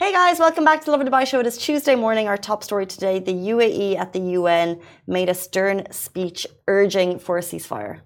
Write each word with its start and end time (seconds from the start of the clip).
Hey 0.00 0.12
guys, 0.12 0.38
welcome 0.38 0.64
back 0.64 0.78
to 0.78 0.84
the 0.84 0.92
Lovin 0.92 1.08
Dubai 1.08 1.26
show. 1.26 1.40
It 1.40 1.46
is 1.48 1.58
Tuesday 1.58 1.96
morning. 1.96 2.28
Our 2.28 2.36
top 2.36 2.62
story 2.62 2.86
today 2.86 3.18
the 3.18 3.34
UAE 3.52 3.98
at 3.98 4.12
the 4.12 4.20
UN 4.38 4.80
made 5.08 5.28
a 5.28 5.34
stern 5.34 5.90
speech 5.90 6.46
urging 6.68 7.18
for 7.18 7.36
a 7.36 7.40
ceasefire. 7.40 7.98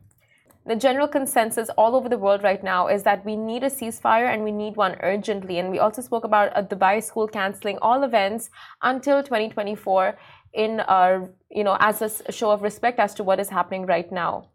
The 0.65 0.75
general 0.75 1.07
consensus 1.07 1.69
all 1.77 1.95
over 1.95 2.09
the 2.09 2.17
world 2.17 2.43
right 2.43 2.65
now 2.65 2.89
is 2.89 3.03
that 3.03 3.27
we 3.27 3.37
need 3.37 3.63
a 3.63 3.69
ceasefire 3.69 4.33
and 4.33 4.43
we 4.43 4.53
need 4.53 4.75
one 4.77 4.97
urgently. 5.03 5.59
And 5.59 5.71
we 5.71 5.81
also 5.81 6.01
spoke 6.01 6.25
about 6.25 6.51
a 6.57 6.63
Dubai 6.63 7.03
school 7.03 7.29
cancelling 7.29 7.77
all 7.83 8.05
events 8.05 8.49
until 8.81 9.23
2024 9.23 10.17
in 10.55 10.81
our, 10.81 11.29
you 11.51 11.63
know, 11.63 11.77
as 11.79 12.01
a 12.01 12.33
show 12.33 12.51
of 12.53 12.63
respect 12.63 13.01
as 13.01 13.13
to 13.17 13.23
what 13.23 13.39
is 13.39 13.51
happening 13.51 13.85
right 13.85 14.11
now. 14.11 14.49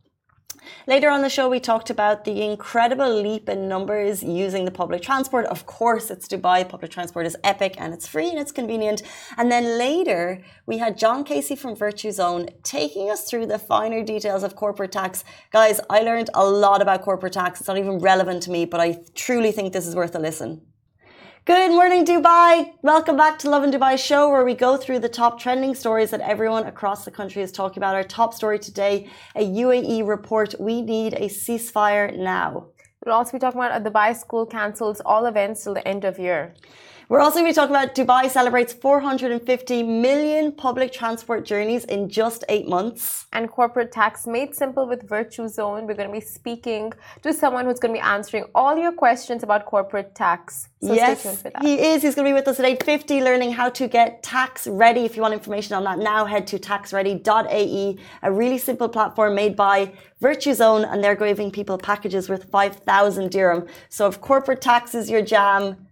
Later 0.87 1.09
on 1.09 1.21
the 1.21 1.29
show, 1.29 1.49
we 1.49 1.59
talked 1.59 1.89
about 1.89 2.25
the 2.25 2.41
incredible 2.43 3.13
leap 3.21 3.49
in 3.49 3.67
numbers 3.67 4.23
using 4.23 4.65
the 4.65 4.71
public 4.71 5.01
transport. 5.01 5.45
Of 5.45 5.65
course, 5.65 6.09
it's 6.11 6.27
Dubai. 6.27 6.67
Public 6.67 6.91
transport 6.91 7.25
is 7.25 7.35
epic 7.43 7.75
and 7.77 7.93
it's 7.93 8.07
free 8.07 8.29
and 8.29 8.39
it's 8.39 8.51
convenient. 8.51 9.01
And 9.37 9.51
then 9.51 9.77
later, 9.77 10.43
we 10.65 10.77
had 10.77 10.97
John 10.97 11.23
Casey 11.23 11.55
from 11.55 11.75
Virtuzone 11.75 12.49
taking 12.63 13.09
us 13.09 13.29
through 13.29 13.47
the 13.47 13.59
finer 13.59 14.03
details 14.03 14.43
of 14.43 14.55
corporate 14.55 14.91
tax. 14.91 15.23
Guys, 15.51 15.79
I 15.89 16.01
learned 16.01 16.29
a 16.33 16.45
lot 16.45 16.81
about 16.81 17.01
corporate 17.01 17.33
tax. 17.33 17.59
It's 17.59 17.67
not 17.67 17.77
even 17.77 17.99
relevant 17.99 18.43
to 18.43 18.51
me, 18.51 18.65
but 18.65 18.79
I 18.79 18.99
truly 19.15 19.51
think 19.51 19.73
this 19.73 19.87
is 19.87 19.95
worth 19.95 20.15
a 20.15 20.19
listen. 20.19 20.66
Good 21.47 21.71
morning, 21.71 22.03
Dubai. 22.03 22.73
Welcome 22.81 23.15
back 23.15 23.39
to 23.39 23.49
Lovin 23.49 23.71
Dubai 23.71 23.97
show, 23.97 24.29
where 24.29 24.43
we 24.43 24.53
go 24.53 24.75
through 24.75 24.99
the 24.99 25.07
top 25.07 25.39
trending 25.39 25.75
stories 25.75 26.09
that 26.09 26.19
everyone 26.19 26.65
across 26.65 27.05
the 27.05 27.11
country 27.19 27.41
is 27.41 27.53
talking 27.53 27.79
about. 27.81 27.95
Our 27.95 28.03
top 28.03 28.33
story 28.33 28.59
today 28.59 29.09
a 29.33 29.45
UAE 29.63 30.05
report. 30.05 30.55
We 30.59 30.81
need 30.81 31.13
a 31.13 31.29
ceasefire 31.29 32.13
now. 32.17 32.49
We'll 33.05 33.15
also 33.15 33.31
be 33.31 33.39
talking 33.39 33.61
about 33.61 33.79
a 33.79 33.89
Dubai 33.89 34.13
school 34.13 34.45
cancels 34.45 34.99
all 35.05 35.25
events 35.25 35.63
till 35.63 35.73
the 35.73 35.87
end 35.87 36.03
of 36.03 36.19
year. 36.19 36.53
We're 37.09 37.21
also 37.21 37.39
going 37.39 37.53
to 37.53 37.55
talk 37.55 37.69
about 37.69 37.95
Dubai 37.95 38.29
celebrates 38.29 38.73
450 38.73 39.81
million 39.81 40.51
public 40.51 40.91
transport 40.91 41.45
journeys 41.45 41.85
in 41.85 42.09
just 42.09 42.43
eight 42.49 42.67
months. 42.67 43.27
And 43.31 43.49
corporate 43.49 43.93
tax 43.93 44.27
made 44.27 44.53
simple 44.53 44.85
with 44.85 45.07
Virtuzone. 45.07 45.87
We're 45.87 45.93
going 45.93 46.09
to 46.09 46.13
be 46.13 46.19
speaking 46.19 46.91
to 47.21 47.31
someone 47.33 47.63
who's 47.63 47.79
going 47.79 47.93
to 47.93 47.99
be 48.01 48.05
answering 48.05 48.43
all 48.53 48.77
your 48.77 48.91
questions 48.91 49.41
about 49.41 49.65
corporate 49.65 50.15
tax. 50.15 50.67
So 50.81 50.93
yes, 50.93 51.45
he 51.61 51.79
is. 51.79 52.01
He's 52.01 52.13
going 52.13 52.25
to 52.25 52.29
be 52.29 52.33
with 52.33 52.49
us 52.49 52.59
at 52.59 52.65
8.50 52.65 53.23
learning 53.23 53.53
how 53.53 53.69
to 53.69 53.87
get 53.87 54.21
tax 54.21 54.67
ready. 54.67 55.05
If 55.05 55.15
you 55.15 55.21
want 55.21 55.33
information 55.33 55.77
on 55.77 55.85
that 55.85 55.99
now, 55.99 56.25
head 56.25 56.45
to 56.47 56.59
taxready.ae, 56.59 57.97
a 58.23 58.31
really 58.33 58.57
simple 58.57 58.89
platform 58.89 59.33
made 59.33 59.55
by 59.55 59.93
Virtuzone, 60.21 60.91
and 60.91 61.01
they're 61.01 61.15
giving 61.15 61.51
people 61.51 61.77
packages 61.77 62.27
worth 62.27 62.49
5,000 62.51 63.31
dirham. 63.31 63.65
So 63.87 64.07
if 64.07 64.19
corporate 64.19 64.59
tax 64.59 64.93
is 64.93 65.09
your 65.09 65.21
jam, 65.21 65.86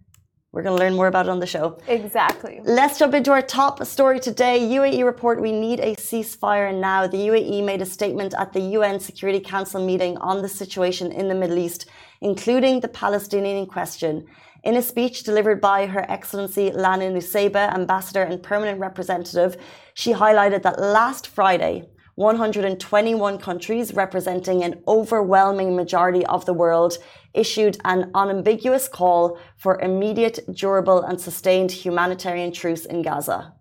we're 0.52 0.62
going 0.62 0.76
to 0.76 0.82
learn 0.82 0.94
more 0.94 1.06
about 1.06 1.26
it 1.26 1.30
on 1.30 1.40
the 1.40 1.46
show. 1.46 1.78
Exactly. 1.86 2.60
Let's 2.64 2.98
jump 2.98 3.14
into 3.14 3.30
our 3.30 3.42
top 3.42 3.84
story 3.84 4.20
today. 4.20 4.60
UAE 4.60 5.04
report 5.04 5.40
we 5.40 5.52
need 5.52 5.80
a 5.80 5.94
ceasefire 5.96 6.74
now. 6.74 7.06
The 7.06 7.18
UAE 7.18 7.64
made 7.64 7.82
a 7.82 7.86
statement 7.86 8.32
at 8.38 8.52
the 8.52 8.60
UN 8.60 8.98
Security 8.98 9.40
Council 9.40 9.84
meeting 9.84 10.16
on 10.18 10.42
the 10.42 10.48
situation 10.48 11.12
in 11.12 11.28
the 11.28 11.34
Middle 11.34 11.58
East, 11.58 11.86
including 12.20 12.80
the 12.80 12.88
Palestinian 12.88 13.66
question. 13.66 14.26
In 14.62 14.76
a 14.76 14.82
speech 14.82 15.22
delivered 15.24 15.60
by 15.60 15.86
Her 15.86 16.10
Excellency 16.10 16.72
Lana 16.72 17.10
Nusseibeh, 17.10 17.74
Ambassador 17.74 18.22
and 18.22 18.42
Permanent 18.42 18.80
Representative, 18.80 19.56
she 19.94 20.12
highlighted 20.12 20.62
that 20.62 20.80
last 20.80 21.26
Friday, 21.26 21.84
121 22.16 23.38
countries 23.38 23.92
representing 23.92 24.64
an 24.64 24.82
overwhelming 24.88 25.76
majority 25.76 26.24
of 26.26 26.46
the 26.46 26.54
world 26.54 26.96
issued 27.36 27.78
an 27.84 28.10
unambiguous 28.14 28.88
call 28.88 29.38
for 29.56 29.80
immediate, 29.80 30.40
durable, 30.52 31.02
and 31.02 31.20
sustained 31.20 31.70
humanitarian 31.70 32.52
truce 32.52 32.84
in 32.86 33.02
Gaza. 33.02 33.55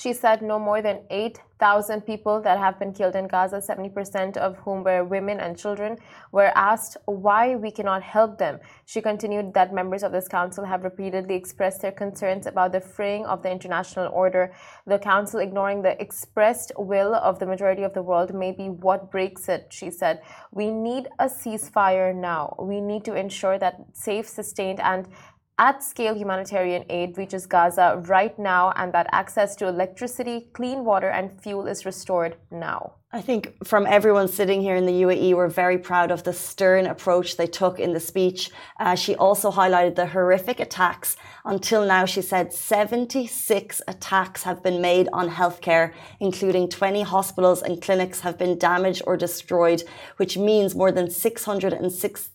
She 0.00 0.12
said 0.12 0.42
no 0.42 0.60
more 0.60 0.80
than 0.80 1.00
8,000 1.10 2.02
people 2.02 2.40
that 2.42 2.56
have 2.58 2.78
been 2.78 2.92
killed 2.92 3.16
in 3.16 3.26
Gaza, 3.26 3.56
70% 3.56 4.36
of 4.36 4.56
whom 4.58 4.84
were 4.84 5.02
women 5.02 5.40
and 5.40 5.58
children, 5.58 5.98
were 6.30 6.52
asked 6.54 6.96
why 7.06 7.56
we 7.56 7.72
cannot 7.72 8.04
help 8.04 8.38
them. 8.38 8.60
She 8.86 9.00
continued 9.00 9.54
that 9.54 9.74
members 9.74 10.04
of 10.04 10.12
this 10.12 10.28
council 10.28 10.64
have 10.64 10.84
repeatedly 10.84 11.34
expressed 11.34 11.82
their 11.82 11.90
concerns 11.90 12.46
about 12.46 12.70
the 12.70 12.80
fraying 12.80 13.26
of 13.26 13.42
the 13.42 13.50
international 13.50 14.08
order. 14.12 14.52
The 14.86 15.00
council 15.00 15.40
ignoring 15.40 15.82
the 15.82 16.00
expressed 16.00 16.70
will 16.78 17.16
of 17.16 17.40
the 17.40 17.46
majority 17.46 17.82
of 17.82 17.92
the 17.92 18.02
world 18.02 18.32
may 18.32 18.52
be 18.52 18.68
what 18.68 19.10
breaks 19.10 19.48
it, 19.48 19.66
she 19.70 19.90
said. 19.90 20.20
We 20.52 20.70
need 20.70 21.08
a 21.18 21.26
ceasefire 21.26 22.14
now. 22.14 22.54
We 22.56 22.80
need 22.80 23.04
to 23.06 23.14
ensure 23.14 23.58
that 23.58 23.80
safe, 23.94 24.28
sustained, 24.28 24.78
and 24.78 25.08
at 25.58 25.82
scale 25.82 26.14
humanitarian 26.14 26.84
aid 26.88 27.18
reaches 27.18 27.46
Gaza 27.46 28.00
right 28.06 28.38
now 28.38 28.72
and 28.76 28.92
that 28.92 29.08
access 29.10 29.56
to 29.56 29.66
electricity, 29.66 30.48
clean 30.52 30.84
water, 30.84 31.08
and 31.08 31.40
fuel 31.42 31.66
is 31.66 31.84
restored 31.84 32.36
now. 32.50 32.97
I 33.10 33.22
think 33.22 33.54
from 33.64 33.86
everyone 33.86 34.28
sitting 34.28 34.60
here 34.60 34.76
in 34.76 34.84
the 34.84 34.92
UAE, 34.92 35.32
we're 35.34 35.48
very 35.48 35.78
proud 35.78 36.10
of 36.10 36.24
the 36.24 36.34
stern 36.34 36.84
approach 36.84 37.38
they 37.38 37.46
took 37.46 37.80
in 37.80 37.94
the 37.94 38.00
speech. 38.00 38.50
Uh, 38.78 38.94
she 38.94 39.14
also 39.16 39.50
highlighted 39.50 39.94
the 39.94 40.08
horrific 40.08 40.60
attacks. 40.60 41.16
Until 41.46 41.86
now, 41.86 42.04
she 42.04 42.20
said 42.20 42.52
76 42.52 43.80
attacks 43.88 44.42
have 44.42 44.62
been 44.62 44.82
made 44.82 45.08
on 45.14 45.30
healthcare, 45.30 45.94
including 46.20 46.68
20 46.68 47.00
hospitals 47.00 47.62
and 47.62 47.80
clinics 47.80 48.20
have 48.20 48.36
been 48.36 48.58
damaged 48.58 49.00
or 49.06 49.16
destroyed, 49.16 49.84
which 50.18 50.36
means 50.36 50.74
more 50.74 50.92
than 50.92 51.10
606, 51.10 52.30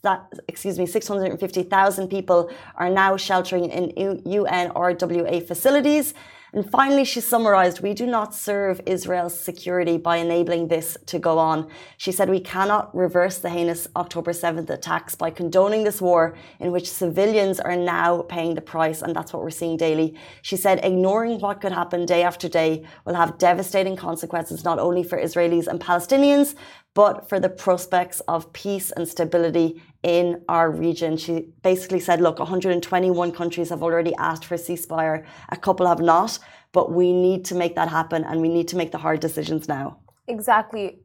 excuse 0.47 0.79
me, 0.79 0.87
650,000 0.87 2.07
people 2.07 2.49
are 2.77 2.89
now 2.89 3.15
sheltering 3.15 3.65
in 3.69 3.91
UNRWA 3.91 5.47
facilities. 5.47 6.15
And 6.55 6.69
finally, 6.69 7.03
she 7.03 7.19
summarized, 7.19 7.81
we 7.81 7.95
do 7.95 8.05
not 8.05 8.35
serve 8.35 8.79
Israel's 8.85 9.39
security 9.39 9.97
by 9.97 10.17
enabling 10.17 10.67
this 10.67 10.95
to 11.07 11.17
go 11.17 11.39
on. 11.39 11.67
She 11.97 12.11
said, 12.11 12.29
we 12.29 12.39
cannot 12.39 12.95
reverse 12.95 13.39
the 13.39 13.49
heinous 13.49 13.87
October 13.95 14.33
7th 14.33 14.69
attacks 14.69 15.15
by 15.15 15.31
condoning 15.31 15.83
this 15.83 15.99
war 15.99 16.35
in 16.59 16.71
which 16.71 16.87
civilians 16.87 17.59
are 17.59 17.75
now 17.75 18.21
paying 18.21 18.53
the 18.53 18.61
price. 18.61 19.01
And 19.01 19.15
that's 19.15 19.33
what 19.33 19.41
we're 19.41 19.49
seeing 19.49 19.77
daily. 19.77 20.15
She 20.43 20.55
said, 20.55 20.79
ignoring 20.83 21.39
what 21.39 21.59
could 21.59 21.71
happen 21.71 22.05
day 22.05 22.21
after 22.21 22.47
day 22.47 22.85
will 23.03 23.15
have 23.15 23.39
devastating 23.39 23.95
consequences, 23.95 24.63
not 24.63 24.77
only 24.77 25.01
for 25.01 25.17
Israelis 25.17 25.65
and 25.65 25.79
Palestinians, 25.79 26.53
but 26.93 27.27
for 27.27 27.39
the 27.39 27.49
prospects 27.49 28.19
of 28.27 28.53
peace 28.53 28.91
and 28.91 29.07
stability 29.07 29.81
in 30.03 30.43
our 30.49 30.69
region. 30.69 31.17
She 31.17 31.47
basically 31.63 31.99
said, 31.99 32.21
look, 32.21 32.39
121 32.39 33.31
countries 33.31 33.69
have 33.69 33.81
already 33.81 34.13
asked 34.15 34.45
for 34.45 34.55
a 34.55 34.57
ceasefire, 34.57 35.25
a 35.49 35.57
couple 35.57 35.87
have 35.87 36.01
not, 36.01 36.37
but 36.73 36.91
we 36.91 37.13
need 37.13 37.45
to 37.45 37.55
make 37.55 37.75
that 37.75 37.87
happen 37.87 38.23
and 38.25 38.41
we 38.41 38.49
need 38.49 38.67
to 38.67 38.75
make 38.75 38.91
the 38.91 38.97
hard 38.97 39.21
decisions 39.21 39.67
now. 39.67 39.97
Exactly. 40.27 40.99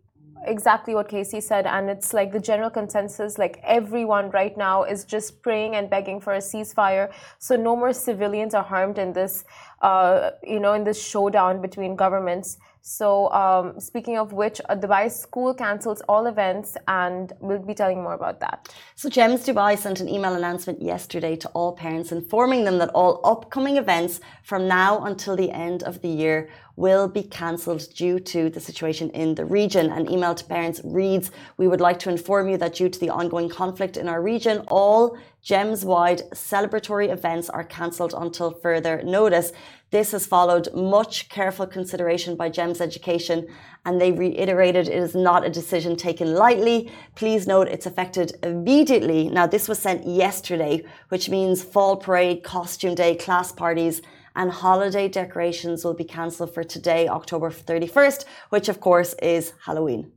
Exactly 0.45 0.95
what 0.95 1.09
Casey 1.09 1.41
said, 1.41 1.67
and 1.67 1.91
it's 1.91 2.15
like 2.15 2.31
the 2.31 2.39
general 2.39 2.71
consensus. 2.71 3.39
Like 3.39 3.59
everyone 3.65 4.31
right 4.31 4.57
now 4.57 4.85
is 4.85 5.05
just 5.05 5.43
praying 5.43 5.75
and 5.75 5.91
begging 5.91 6.21
for 6.21 6.35
a 6.35 6.39
ceasefire, 6.39 7.13
so 7.41 7.57
no 7.57 7.75
more 7.75 7.93
civilians 7.93 8.55
are 8.55 8.63
harmed 8.63 8.99
in 8.99 9.13
this, 9.13 9.45
uh, 9.83 10.31
you 10.45 10.61
know, 10.61 10.75
in 10.75 10.85
this 10.85 11.05
showdown 11.05 11.61
between 11.61 11.97
governments. 11.97 12.57
So, 12.81 13.31
um, 13.33 13.81
speaking 13.81 14.17
of 14.19 14.33
which, 14.33 14.61
uh, 14.69 14.77
Dubai 14.77 15.11
school 15.11 15.53
cancels 15.53 16.01
all 16.09 16.27
events, 16.27 16.77
and 16.87 17.33
we'll 17.41 17.59
be 17.59 17.75
telling 17.75 18.03
more 18.03 18.15
about 18.15 18.41
that. 18.41 18.69
So, 18.95 19.09
GEMS 19.09 19.47
Dubai 19.47 19.77
sent 19.77 20.01
an 20.01 20.09
email 20.09 20.35
announcement 20.35 20.81
yesterday 20.81 21.37
to 21.37 21.49
all 21.49 21.73
parents 21.73 22.13
informing 22.13 22.65
them 22.65 22.79
that 22.79 22.91
all 22.91 23.21
upcoming 23.25 23.77
events 23.77 24.21
from 24.43 24.69
now 24.69 25.05
until 25.05 25.37
the 25.37 25.51
end 25.51 25.83
of 25.83 26.01
the 26.03 26.09
year 26.09 26.49
will 26.79 27.09
be 27.09 27.25
cancelled 27.25 27.93
due 27.93 28.21
to 28.21 28.49
the 28.51 28.61
situation 28.61 29.11
in 29.11 29.35
the 29.35 29.45
region. 29.45 29.91
An 29.91 30.09
email 30.09 30.33
to 30.37 30.45
parents 30.45 30.81
reads 30.85 31.33
We 31.57 31.67
would 31.67 31.81
like 31.81 31.99
to 32.01 32.11
inform 32.11 32.49
you 32.49 32.57
that 32.59 32.77
due 32.77 32.89
to 32.89 33.01
the 33.01 33.11
ongoing 33.11 33.49
conflict 33.49 33.97
in 33.97 34.09
our 34.09 34.23
region, 34.23 34.63
all 34.69 35.19
GEMS 35.43 35.85
wide 35.85 36.23
celebratory 36.31 37.11
events 37.11 37.51
are 37.51 37.65
cancelled 37.65 38.15
until 38.17 38.53
further 38.53 39.03
notice. 39.03 39.53
This 39.91 40.13
has 40.13 40.25
followed 40.25 40.73
much 40.73 41.29
careful 41.29 41.67
consideration 41.67 42.37
by 42.37 42.49
GEMS 42.49 42.81
Education, 42.81 43.49
and 43.85 44.01
they 44.01 44.13
reiterated 44.13 44.87
it 44.87 44.95
is 44.95 45.17
not 45.17 45.45
a 45.45 45.51
decision 45.51 45.97
taken 45.97 46.35
lightly. 46.35 46.93
Please 47.17 47.49
note 47.49 47.67
it's 47.67 47.87
affected 47.87 48.37
immediately. 48.45 49.31
Now, 49.31 49.49
this 49.49 49.67
was 49.67 49.81
sent 49.81 50.07
yesterday, 50.07 50.85
which 51.09 51.29
means 51.29 51.65
fall 51.65 51.97
parade, 51.97 52.45
costume 52.45 52.95
day, 52.95 53.17
class 53.17 53.51
parties, 53.51 54.01
and 54.39 54.53
holiday 54.53 55.09
decorations 55.09 55.85
will 55.85 55.95
be 55.95 56.05
cancelled 56.05 56.55
for 56.55 56.63
today, 56.63 57.09
October 57.09 57.51
31st, 57.51 58.25
which 58.51 58.69
of 58.69 58.81
course 58.81 59.15
is 59.21 59.53
Halloween. 59.67 60.13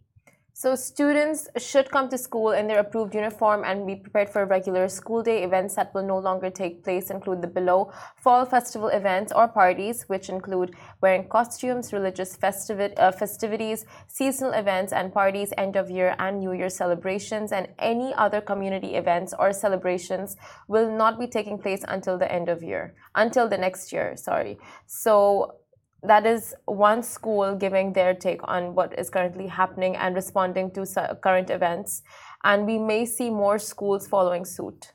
So 0.62 0.76
students 0.76 1.48
should 1.58 1.90
come 1.90 2.08
to 2.10 2.20
school 2.20 2.52
in 2.52 2.68
their 2.68 2.82
approved 2.82 3.16
uniform 3.16 3.64
and 3.64 3.88
be 3.88 3.96
prepared 3.96 4.30
for 4.30 4.46
regular 4.46 4.88
school 4.90 5.24
day. 5.24 5.42
Events 5.42 5.74
that 5.74 5.92
will 5.96 6.06
no 6.06 6.20
longer 6.20 6.52
take 6.52 6.84
place 6.84 7.10
include 7.10 7.42
the 7.42 7.48
below 7.48 7.92
fall 8.16 8.46
festival 8.46 8.90
events 8.90 9.32
or 9.32 9.48
parties, 9.48 10.04
which 10.04 10.30
include 10.30 10.76
wearing 11.02 11.28
costumes, 11.28 11.92
religious 11.92 12.38
festivi- 12.38 12.94
uh, 12.98 13.12
festivities, 13.12 13.86
seasonal 14.06 14.54
events 14.54 14.94
and 14.94 15.12
parties, 15.12 15.52
end 15.58 15.76
of 15.76 15.90
year 15.90 16.16
and 16.20 16.40
new 16.40 16.52
year 16.52 16.70
celebrations, 16.70 17.52
and 17.52 17.68
any 17.80 18.14
other 18.14 18.40
community 18.40 18.94
events 18.94 19.34
or 19.40 19.52
celebrations 19.52 20.38
will 20.68 20.96
not 20.96 21.20
be 21.20 21.26
taking 21.26 21.58
place 21.58 21.84
until 21.88 22.20
the 22.20 22.32
end 22.32 22.50
of 22.50 22.62
year, 22.62 22.94
until 23.16 23.50
the 23.50 23.58
next 23.58 23.92
year, 23.92 24.16
sorry. 24.16 24.60
So 24.86 25.56
that 26.04 26.26
is 26.26 26.56
one 26.66 27.04
school 27.04 27.56
giving 27.56 27.94
their 27.94 28.14
take 28.14 28.42
on 28.46 28.74
what 28.74 28.98
is 28.98 29.10
currently 29.10 29.48
happening 29.48 29.96
and 29.96 30.16
responding 30.16 30.72
to 30.72 30.86
current 31.22 31.50
events. 31.50 32.02
And 32.44 32.66
we 32.66 32.80
may 32.80 33.06
see 33.06 33.30
more 33.30 33.60
schools 33.60 34.08
following 34.08 34.46
suit 34.46 34.94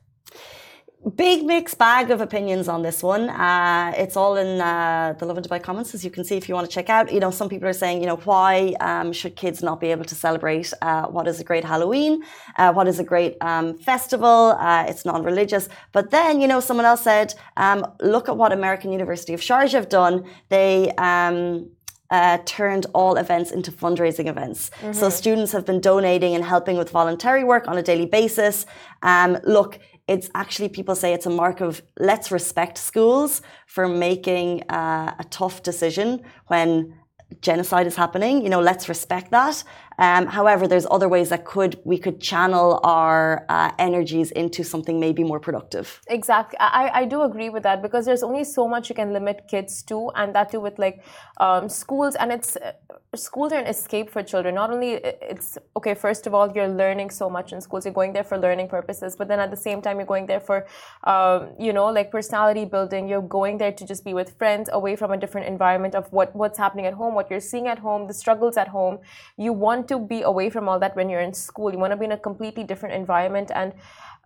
big 1.11 1.45
mixed 1.45 1.79
bag 1.79 2.11
of 2.11 2.21
opinions 2.21 2.67
on 2.69 2.83
this 2.83 3.03
one. 3.03 3.29
Uh, 3.31 3.93
it's 3.97 4.17
all 4.17 4.37
in 4.37 4.61
uh, 4.61 5.15
the 5.19 5.25
Lovin 5.25 5.45
Dubai 5.45 5.63
comments, 5.63 5.95
as 5.95 6.05
you 6.05 6.11
can 6.11 6.25
see 6.25 6.37
if 6.37 6.49
you 6.49 6.55
want 6.55 6.69
to 6.69 6.73
check 6.73 6.91
out. 6.91 7.13
You 7.13 7.21
know, 7.21 7.31
some 7.31 7.49
people 7.49 7.69
are 7.69 7.73
saying, 7.73 8.01
you 8.01 8.07
know, 8.07 8.17
why 8.17 8.75
um, 8.81 9.13
should 9.13 9.37
kids 9.37 9.63
not 9.63 9.81
be 9.81 9.93
able 9.93 10.05
to 10.05 10.15
celebrate 10.15 10.73
uh, 10.83 11.07
what 11.07 11.29
is 11.29 11.39
a 11.39 11.45
great 11.45 11.65
Halloween, 11.65 12.23
uh, 12.57 12.73
what 12.73 12.89
is 12.89 12.99
a 12.99 13.05
great 13.05 13.37
um, 13.41 13.79
festival? 13.79 14.57
Uh, 14.59 14.85
it's 14.89 15.05
non-religious. 15.05 15.69
But 15.93 16.11
then, 16.11 16.41
you 16.41 16.49
know, 16.49 16.61
someone 16.61 16.87
else 16.87 17.03
said, 17.03 17.35
um, 17.57 17.87
look 18.01 18.29
at 18.29 18.37
what 18.37 18.53
American 18.53 18.91
University 18.91 19.33
of 19.33 19.41
Sharjah 19.41 19.73
have 19.73 19.89
done. 19.89 20.25
They 20.49 20.91
um, 20.99 21.71
uh, 22.11 22.39
turned 22.45 22.87
all 22.95 23.17
events 23.17 23.51
into 23.51 23.71
fundraising 23.71 24.27
events. 24.27 24.71
Mm-hmm. 24.81 24.93
So 24.93 25.09
students 25.09 25.53
have 25.53 25.67
been 25.67 25.81
donating 25.81 26.35
and 26.35 26.45
helping 26.45 26.77
with 26.77 26.91
voluntary 26.91 27.45
work 27.45 27.69
on 27.69 27.77
a 27.79 27.83
daily 27.83 28.07
basis. 28.07 28.67
Um, 29.03 29.39
look, 29.45 29.79
it's 30.09 30.31
actually 30.35 30.69
people 30.69 30.95
say 30.95 31.13
it's 31.13 31.27
a 31.27 31.31
mark 31.31 31.61
of 31.61 31.83
let's 31.99 32.31
respect 32.31 32.79
schools 32.79 33.43
for 33.67 33.89
making 33.89 34.63
uh, 34.71 35.15
a 35.19 35.25
tough 35.31 35.63
decision 35.63 36.23
when 36.47 36.95
genocide 37.41 37.87
is 37.87 37.97
happening. 37.97 38.43
You 38.43 38.49
know, 38.51 38.61
let's 38.61 38.89
respect 38.89 39.31
that. 39.33 39.63
Um, 39.99 40.27
however, 40.27 40.69
there's 40.69 40.87
other 40.91 41.09
ways 41.09 41.31
that 41.31 41.45
could 41.45 41.81
we 41.85 41.99
could 41.99 42.21
channel 42.21 42.81
our 42.85 43.47
uh, 43.49 43.73
energies 43.79 44.31
into 44.31 44.63
something 44.65 45.01
maybe 45.01 45.25
more 45.25 45.41
productive. 45.41 46.01
Exactly, 46.09 46.59
I, 46.61 46.91
I 47.01 47.05
do 47.07 47.23
agree 47.23 47.49
with 47.49 47.63
that 47.63 47.83
because 47.83 48.05
there's 48.07 48.23
only 48.23 48.45
so 48.45 48.69
much 48.69 48.89
you 48.89 48.95
can 48.95 49.13
limit 49.13 49.47
kids 49.49 49.83
to, 49.85 50.11
and 50.15 50.35
that 50.35 50.51
too 50.51 50.61
with 50.61 50.79
like 50.79 51.03
um, 51.39 51.69
schools, 51.69 52.15
and 52.17 52.33
it's 52.33 52.57
uh, 52.57 52.73
schools 53.15 53.53
are 53.53 53.59
an 53.59 53.67
escape 53.67 54.11
for 54.11 54.23
children. 54.23 54.55
Not 54.55 54.71
only 54.71 54.95
it's 54.95 55.59
okay, 55.77 55.95
first 55.95 56.27
of 56.27 56.35
all, 56.35 56.51
you're 56.53 56.69
learning 56.69 57.11
so 57.11 57.31
much 57.31 57.53
in 57.53 57.61
schools. 57.61 57.85
You're 57.85 57.95
going 57.95 58.13
there 58.13 58.25
for 58.25 58.39
learning 58.39 58.69
purposes, 58.69 59.17
but 59.17 59.29
then 59.29 59.41
at 59.41 59.51
the 59.51 59.57
same 59.57 59.81
time, 59.81 59.99
you're 59.99 60.07
going 60.07 60.27
there 60.27 60.41
for 60.41 60.67
um, 61.05 61.51
you 61.59 61.73
know 61.73 61.87
like 61.87 62.11
personality 62.11 62.65
building. 62.65 63.09
You're 63.09 63.23
going 63.23 63.59
there 63.59 63.73
to 63.73 63.87
just 63.87 64.05
be 64.05 64.15
with 64.15 64.37
friends, 64.39 64.69
away 64.73 64.97
from 64.97 65.13
a 65.13 65.17
different 65.17 65.47
environment 65.47 65.95
of 65.95 66.13
what 66.13 66.35
what's 66.37 66.59
happening 66.59 66.87
at 66.87 66.95
home, 66.95 67.15
what 67.15 67.31
you're 67.31 67.41
seeing 67.41 67.67
at 67.67 67.79
home, 67.79 68.07
the 68.07 68.15
struggles 68.15 68.57
at 68.57 68.69
home. 68.69 68.99
You 69.37 69.53
want 69.53 69.86
to 69.89 69.99
be 69.99 70.23
away 70.23 70.51
from 70.51 70.69
all 70.69 70.79
that 70.81 70.97
when 70.97 71.09
you're 71.09 71.21
in 71.21 71.35
school. 71.35 71.73
You 71.73 71.79
want 71.79 71.93
to 71.93 71.97
be 71.97 72.05
in 72.05 72.13
a 72.13 72.19
completely 72.19 72.65
different 72.65 72.95
environment. 72.95 73.51
And 73.55 73.73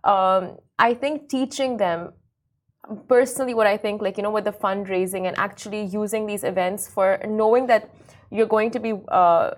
um, 0.03 0.57
I 0.79 0.93
think 0.93 1.29
teaching 1.29 1.77
them 1.77 2.13
personally 3.07 3.53
what 3.53 3.67
I 3.67 3.77
think, 3.77 4.01
like, 4.01 4.17
you 4.17 4.23
know, 4.23 4.31
with 4.31 4.45
the 4.45 4.51
fundraising 4.51 5.27
and 5.27 5.37
actually 5.37 5.85
using 5.85 6.25
these 6.25 6.43
events 6.43 6.87
for 6.87 7.19
knowing 7.27 7.67
that 7.67 7.89
you're 8.33 8.47
going 8.47 8.71
to 8.71 8.79
be 8.79 8.93
uh, 9.09 9.51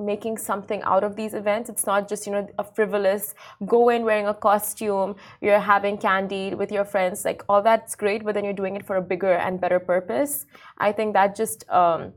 making 0.00 0.36
something 0.36 0.82
out 0.82 1.04
of 1.04 1.14
these 1.14 1.32
events. 1.32 1.70
It's 1.70 1.86
not 1.86 2.08
just, 2.08 2.26
you 2.26 2.32
know, 2.32 2.46
a 2.58 2.64
frivolous 2.64 3.34
go 3.66 3.88
in 3.88 4.04
wearing 4.04 4.26
a 4.26 4.34
costume, 4.34 5.14
you're 5.40 5.60
having 5.60 5.96
candy 5.96 6.54
with 6.54 6.72
your 6.72 6.84
friends. 6.84 7.24
Like, 7.24 7.44
all 7.48 7.62
that's 7.62 7.94
great, 7.94 8.24
but 8.24 8.34
then 8.34 8.44
you're 8.44 8.52
doing 8.52 8.74
it 8.74 8.84
for 8.84 8.96
a 8.96 9.02
bigger 9.02 9.32
and 9.34 9.60
better 9.60 9.78
purpose. 9.78 10.44
I 10.78 10.92
think 10.92 11.14
that 11.14 11.36
just. 11.36 11.68
Um, 11.70 12.12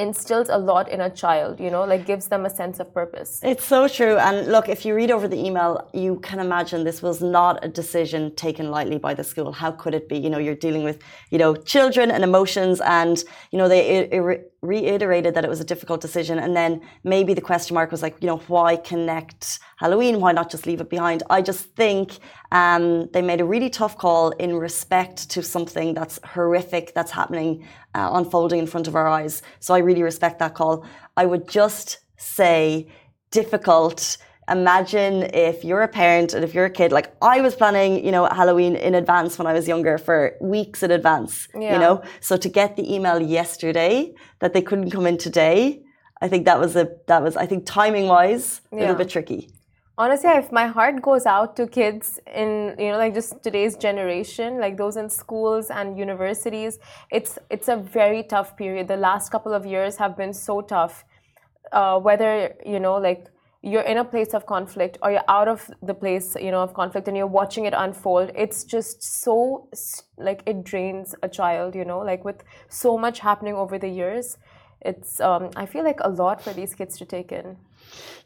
instills 0.00 0.48
a 0.48 0.58
lot 0.58 0.88
in 0.88 1.00
a 1.00 1.10
child, 1.10 1.60
you 1.60 1.70
know, 1.70 1.84
like 1.84 2.06
gives 2.06 2.26
them 2.28 2.46
a 2.46 2.50
sense 2.50 2.80
of 2.80 2.92
purpose. 2.92 3.40
It's 3.42 3.64
so 3.64 3.86
true. 3.88 4.16
And 4.16 4.50
look, 4.50 4.68
if 4.68 4.84
you 4.84 4.94
read 4.94 5.10
over 5.10 5.28
the 5.28 5.38
email, 5.38 5.88
you 5.92 6.18
can 6.20 6.40
imagine 6.40 6.84
this 6.84 7.02
was 7.02 7.20
not 7.20 7.64
a 7.64 7.68
decision 7.68 8.34
taken 8.34 8.70
lightly 8.70 8.98
by 8.98 9.14
the 9.14 9.24
school. 9.24 9.52
How 9.52 9.70
could 9.70 9.94
it 9.94 10.08
be? 10.08 10.18
You 10.18 10.30
know, 10.30 10.38
you're 10.38 10.54
dealing 10.54 10.84
with, 10.84 10.98
you 11.30 11.38
know, 11.38 11.54
children 11.54 12.10
and 12.10 12.24
emotions 12.24 12.80
and, 12.80 13.22
you 13.50 13.58
know, 13.58 13.68
they 13.68 14.08
reiterated 14.62 15.34
that 15.34 15.44
it 15.44 15.48
was 15.48 15.60
a 15.60 15.64
difficult 15.64 16.00
decision. 16.00 16.38
And 16.38 16.54
then 16.54 16.82
maybe 17.02 17.32
the 17.32 17.40
question 17.40 17.74
mark 17.74 17.90
was 17.90 18.02
like, 18.02 18.16
you 18.20 18.26
know, 18.26 18.38
why 18.48 18.76
connect 18.76 19.58
Halloween? 19.78 20.20
Why 20.20 20.32
not 20.32 20.50
just 20.50 20.66
leave 20.66 20.80
it 20.80 20.90
behind? 20.90 21.22
I 21.30 21.40
just 21.40 21.74
think 21.76 22.18
um, 22.52 23.08
they 23.12 23.22
made 23.22 23.40
a 23.40 23.44
really 23.44 23.70
tough 23.70 23.96
call 23.96 24.30
in 24.32 24.54
respect 24.54 25.30
to 25.30 25.42
something 25.42 25.94
that's 25.94 26.20
horrific 26.24 26.92
that's 26.94 27.10
happening, 27.10 27.66
uh, 27.94 28.10
unfolding 28.12 28.58
in 28.58 28.66
front 28.66 28.86
of 28.86 28.94
our 28.94 29.08
eyes. 29.08 29.42
So 29.60 29.72
I 29.72 29.78
really 29.78 30.02
respect 30.02 30.38
that 30.40 30.54
call. 30.54 30.84
I 31.16 31.24
would 31.24 31.48
just 31.48 32.00
say 32.18 32.88
difficult 33.30 34.18
imagine 34.50 35.22
if 35.34 35.64
you're 35.64 35.82
a 35.82 35.88
parent 35.88 36.34
and 36.34 36.44
if 36.44 36.54
you're 36.54 36.66
a 36.66 36.70
kid, 36.70 36.92
like 36.92 37.14
I 37.22 37.40
was 37.40 37.54
planning, 37.54 38.04
you 38.04 38.12
know, 38.12 38.26
Halloween 38.26 38.76
in 38.76 38.94
advance 38.94 39.38
when 39.38 39.46
I 39.46 39.52
was 39.52 39.68
younger 39.68 39.96
for 39.98 40.36
weeks 40.40 40.82
in 40.82 40.90
advance, 40.90 41.48
yeah. 41.54 41.72
you 41.72 41.78
know? 41.78 42.02
So 42.20 42.36
to 42.36 42.48
get 42.48 42.76
the 42.76 42.94
email 42.94 43.20
yesterday 43.20 44.14
that 44.40 44.52
they 44.54 44.62
couldn't 44.62 44.90
come 44.90 45.06
in 45.06 45.18
today, 45.18 45.82
I 46.20 46.28
think 46.28 46.44
that 46.44 46.58
was 46.58 46.76
a, 46.76 46.88
that 47.06 47.22
was, 47.22 47.36
I 47.36 47.46
think 47.46 47.64
timing 47.64 48.06
wise, 48.08 48.60
a 48.72 48.76
yeah. 48.76 48.80
little 48.82 48.96
bit 48.96 49.08
tricky. 49.08 49.50
Honestly, 49.96 50.30
if 50.30 50.50
my 50.50 50.66
heart 50.66 51.02
goes 51.02 51.26
out 51.26 51.56
to 51.56 51.66
kids 51.66 52.18
in, 52.34 52.74
you 52.78 52.90
know, 52.90 52.98
like 52.98 53.14
just 53.14 53.42
today's 53.42 53.76
generation, 53.76 54.58
like 54.58 54.76
those 54.76 54.96
in 54.96 55.10
schools 55.10 55.70
and 55.70 55.98
universities, 55.98 56.78
it's, 57.10 57.38
it's 57.50 57.68
a 57.68 57.76
very 57.76 58.22
tough 58.22 58.56
period. 58.56 58.88
The 58.88 58.96
last 58.96 59.30
couple 59.30 59.52
of 59.52 59.66
years 59.66 59.96
have 59.96 60.16
been 60.16 60.32
so 60.32 60.62
tough. 60.62 61.04
Uh, 61.72 61.98
whether, 62.00 62.54
you 62.66 62.80
know, 62.80 62.96
like, 62.96 63.26
you're 63.62 63.82
in 63.82 63.98
a 63.98 64.04
place 64.04 64.32
of 64.32 64.46
conflict 64.46 64.96
or 65.02 65.10
you're 65.10 65.28
out 65.28 65.46
of 65.46 65.70
the 65.82 65.92
place 65.92 66.34
you 66.40 66.50
know 66.50 66.62
of 66.62 66.72
conflict 66.72 67.06
and 67.08 67.16
you're 67.16 67.26
watching 67.26 67.66
it 67.66 67.74
unfold 67.76 68.30
it's 68.34 68.64
just 68.64 69.02
so 69.02 69.68
like 70.16 70.42
it 70.46 70.64
drains 70.64 71.14
a 71.22 71.28
child 71.28 71.74
you 71.74 71.84
know 71.84 71.98
like 71.98 72.24
with 72.24 72.42
so 72.70 72.96
much 72.96 73.20
happening 73.20 73.54
over 73.54 73.78
the 73.78 73.88
years 73.88 74.38
it's 74.80 75.20
um, 75.20 75.50
i 75.56 75.66
feel 75.66 75.84
like 75.84 75.98
a 76.00 76.08
lot 76.08 76.40
for 76.40 76.54
these 76.54 76.74
kids 76.74 76.96
to 76.96 77.04
take 77.04 77.32
in 77.32 77.56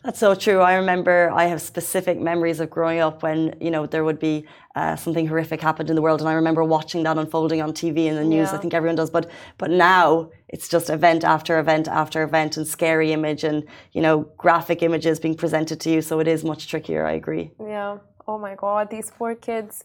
that's 0.03 0.19
so 0.19 0.35
true. 0.35 0.61
I 0.61 0.75
remember 0.75 1.31
I 1.33 1.45
have 1.47 1.63
specific 1.63 2.19
memories 2.21 2.61
of 2.61 2.69
growing 2.69 2.99
up 2.99 3.23
when 3.23 3.57
you 3.61 3.71
know 3.71 3.87
there 3.87 4.05
would 4.05 4.19
be 4.19 4.47
uh, 4.75 4.97
something 4.97 5.27
horrific 5.27 5.61
happened 5.61 5.89
in 5.89 5.97
the 5.97 6.03
world, 6.03 6.21
and 6.21 6.29
I 6.29 6.35
remember 6.35 6.63
watching 6.63 7.03
that 7.05 7.17
unfolding 7.17 7.63
on 7.63 7.73
TV 7.73 8.07
in 8.07 8.17
the 8.17 8.25
news. 8.25 8.51
Yeah. 8.51 8.57
I 8.57 8.59
think 8.59 8.75
everyone 8.75 8.97
does, 8.97 9.11
but 9.11 9.31
but 9.57 9.71
now 9.71 10.31
it's 10.49 10.69
just 10.69 10.91
event 10.91 11.25
after 11.25 11.59
event 11.59 11.89
after 11.89 12.23
event, 12.23 12.57
and 12.57 12.67
scary 12.67 13.13
image 13.13 13.45
and 13.45 13.65
you 13.93 14.03
know 14.03 14.29
graphic 14.37 14.83
images 14.83 15.19
being 15.19 15.37
presented 15.37 15.81
to 15.81 15.91
you. 15.91 16.03
So 16.03 16.21
it 16.21 16.29
is 16.29 16.45
much 16.45 16.69
trickier. 16.69 17.07
I 17.07 17.13
agree. 17.13 17.53
Yeah. 17.59 17.99
Oh 18.27 18.39
my 18.39 18.55
God, 18.55 18.91
these 18.91 19.11
poor 19.11 19.35
kids. 19.35 19.85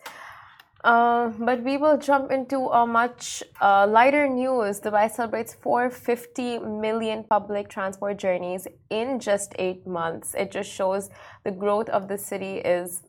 Uh, 0.84 1.28
but 1.40 1.62
we 1.64 1.76
will 1.76 1.98
jump 1.98 2.32
into 2.32 2.68
a 2.68 2.88
much 2.88 3.44
uh, 3.62 3.86
lighter 3.86 4.28
news. 4.30 4.80
Dubai 4.80 5.12
celebrates 5.12 5.54
450 5.54 6.60
million 6.60 7.26
public 7.26 7.68
transport 7.68 8.18
journeys 8.18 8.66
in 8.90 9.20
just 9.20 9.54
eight 9.60 9.86
months. 9.86 10.34
It 10.36 10.52
just 10.52 10.72
shows 10.72 11.10
the 11.44 11.52
growth 11.52 11.90
of 11.90 12.08
the 12.08 12.18
city 12.18 12.60
is 12.60 13.02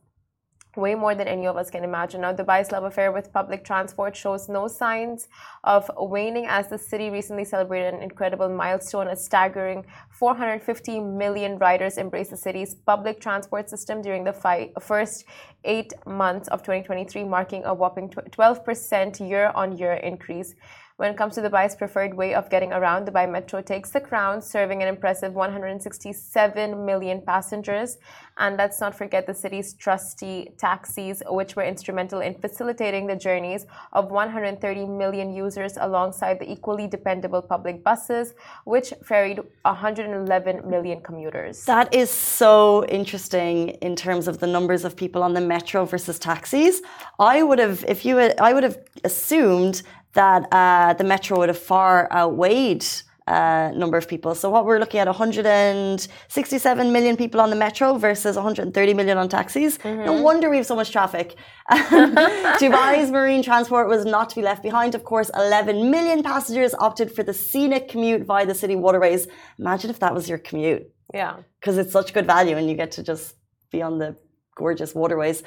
way 0.76 0.94
more 0.94 1.14
than 1.14 1.26
any 1.26 1.46
of 1.46 1.56
us 1.56 1.70
can 1.70 1.84
imagine. 1.84 2.20
Now, 2.20 2.32
Dubai's 2.32 2.70
love 2.70 2.84
affair 2.84 3.12
with 3.12 3.32
public 3.32 3.64
transport 3.64 4.16
shows 4.16 4.48
no 4.48 4.68
signs 4.68 5.28
of 5.64 5.90
waning 5.96 6.46
as 6.46 6.68
the 6.68 6.78
city 6.78 7.10
recently 7.10 7.44
celebrated 7.44 7.94
an 7.94 8.02
incredible 8.02 8.48
milestone. 8.48 9.08
A 9.08 9.16
staggering 9.16 9.84
450 10.10 11.00
million 11.00 11.58
riders 11.58 11.98
embraced 11.98 12.30
the 12.30 12.36
city's 12.36 12.74
public 12.74 13.20
transport 13.20 13.68
system 13.68 14.00
during 14.02 14.24
the 14.24 14.32
first 14.80 15.24
eight 15.64 15.92
months 16.06 16.48
of 16.48 16.62
2023, 16.62 17.24
marking 17.24 17.64
a 17.64 17.74
whopping 17.74 18.08
12% 18.08 19.28
year 19.28 19.52
on 19.54 19.76
year 19.76 19.94
increase. 19.94 20.54
When 21.00 21.12
it 21.12 21.16
comes 21.16 21.36
to 21.36 21.40
Dubai's 21.40 21.74
preferred 21.74 22.12
way 22.12 22.34
of 22.34 22.50
getting 22.50 22.74
around, 22.74 23.08
Dubai 23.08 23.26
Metro 23.26 23.62
takes 23.62 23.88
the 23.88 24.02
crown, 24.02 24.42
serving 24.42 24.82
an 24.82 24.88
impressive 24.88 25.32
167 25.32 26.84
million 26.84 27.22
passengers. 27.22 27.96
And 28.36 28.58
let's 28.58 28.82
not 28.82 28.94
forget 28.94 29.26
the 29.26 29.32
city's 29.32 29.72
trusty 29.72 30.52
taxis, 30.58 31.22
which 31.26 31.56
were 31.56 31.62
instrumental 31.62 32.20
in 32.20 32.34
facilitating 32.34 33.06
the 33.06 33.16
journeys 33.16 33.64
of 33.94 34.10
130 34.10 34.84
million 34.84 35.32
users 35.32 35.78
alongside 35.80 36.38
the 36.38 36.52
equally 36.52 36.86
dependable 36.86 37.40
public 37.40 37.82
buses, 37.82 38.34
which 38.64 38.92
ferried 39.02 39.40
111 39.62 40.68
million 40.68 41.00
commuters. 41.00 41.64
That 41.64 41.94
is 41.94 42.10
so 42.10 42.84
interesting 42.88 43.70
in 43.80 43.96
terms 43.96 44.28
of 44.28 44.38
the 44.38 44.46
numbers 44.46 44.84
of 44.84 44.96
people 44.96 45.22
on 45.22 45.32
the 45.32 45.40
metro 45.40 45.86
versus 45.86 46.18
taxis. 46.18 46.82
I 47.18 47.42
would 47.42 47.58
have, 47.58 47.86
if 47.88 48.04
you, 48.04 48.18
I 48.18 48.52
would 48.52 48.64
have 48.64 48.78
assumed 49.02 49.82
that 50.14 50.46
uh, 50.52 50.94
the 50.94 51.04
metro 51.04 51.38
would 51.38 51.48
have 51.48 51.58
far 51.58 52.10
outweighed 52.12 52.84
uh, 53.30 53.70
number 53.76 53.96
of 53.96 54.08
people. 54.08 54.34
So 54.34 54.50
what 54.50 54.66
we're 54.66 54.80
looking 54.80 54.98
at 54.98 55.06
167 55.06 56.92
million 56.92 57.16
people 57.16 57.40
on 57.40 57.50
the 57.50 57.56
metro 57.56 57.96
versus 57.96 58.34
130 58.34 58.94
million 58.94 59.18
on 59.18 59.28
taxis. 59.28 59.78
Mm-hmm. 59.78 60.04
No 60.04 60.20
wonder 60.20 60.50
we 60.50 60.56
have 60.56 60.66
so 60.66 60.74
much 60.74 60.90
traffic. 60.90 61.36
Dubai's 61.70 63.10
marine 63.12 63.42
transport 63.42 63.88
was 63.88 64.04
not 64.04 64.30
to 64.30 64.36
be 64.36 64.42
left 64.42 64.62
behind. 64.62 64.96
Of 64.96 65.04
course, 65.04 65.30
11 65.36 65.90
million 65.90 66.22
passengers 66.24 66.74
opted 66.74 67.12
for 67.12 67.22
the 67.22 67.32
scenic 67.32 67.88
commute 67.88 68.22
via 68.22 68.46
the 68.46 68.54
city 68.54 68.74
waterways. 68.74 69.28
Imagine 69.58 69.90
if 69.90 70.00
that 70.00 70.12
was 70.12 70.28
your 70.28 70.38
commute. 70.38 70.90
Yeah. 71.14 71.36
Because 71.60 71.78
it's 71.78 71.92
such 71.92 72.12
good 72.12 72.26
value 72.26 72.56
and 72.56 72.68
you 72.68 72.74
get 72.74 72.90
to 72.92 73.02
just 73.02 73.36
be 73.70 73.80
on 73.80 73.98
the 73.98 74.16
gorgeous 74.62 74.92
waterways. 75.00 75.38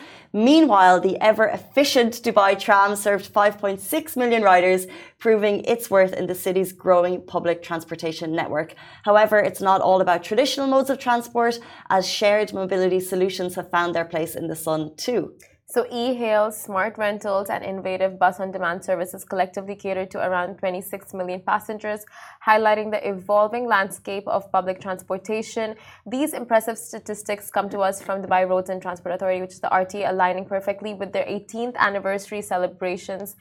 Meanwhile, 0.50 0.98
the 1.00 1.16
ever 1.30 1.46
efficient 1.60 2.14
Dubai 2.26 2.52
tram 2.66 2.92
served 3.06 3.26
5.6 3.32 4.18
million 4.22 4.42
riders, 4.52 4.82
proving 5.26 5.56
its 5.74 5.86
worth 5.96 6.14
in 6.20 6.26
the 6.28 6.42
city's 6.46 6.72
growing 6.84 7.16
public 7.36 7.58
transportation 7.70 8.30
network. 8.40 8.70
However, 9.10 9.38
it's 9.48 9.64
not 9.70 9.80
all 9.88 10.00
about 10.02 10.24
traditional 10.30 10.68
modes 10.74 10.90
of 10.90 10.98
transport, 11.00 11.56
as 11.96 12.04
shared 12.20 12.54
mobility 12.62 13.00
solutions 13.00 13.56
have 13.56 13.70
found 13.76 13.90
their 13.94 14.10
place 14.14 14.34
in 14.40 14.48
the 14.48 14.62
sun 14.68 14.82
too. 15.06 15.22
So 15.74 15.88
e-hail, 15.92 16.52
smart 16.52 17.00
rentals, 17.00 17.50
and 17.50 17.66
innovative 17.66 18.20
bus-on-demand 18.20 18.86
services 18.86 19.26
collectively 19.26 19.74
cater 19.76 20.06
to 20.06 20.20
around 20.20 20.60
26 20.60 21.16
million 21.16 21.42
passengers, 21.42 22.06
highlighting 22.48 22.92
the 22.92 23.02
evolving 23.10 23.66
landscape 23.66 24.28
of 24.28 24.52
public 24.52 24.80
transportation. 24.80 25.74
These 26.06 26.34
impressive 26.34 26.78
statistics 26.78 27.50
come 27.50 27.70
to 27.72 27.80
us 27.80 28.04
from 28.04 28.22
Dubai 28.22 28.48
Roads 28.48 28.70
and 28.70 28.84
Transport 28.84 29.16
Authority, 29.16 29.42
which 29.42 29.54
is 29.54 29.62
the 29.62 29.76
RT, 29.76 29.96
aligning 30.06 30.46
perfectly 30.46 30.94
with 30.94 31.12
their 31.12 31.26
18th 31.26 31.76
anniversary 31.78 32.44
celebrations 32.44 33.36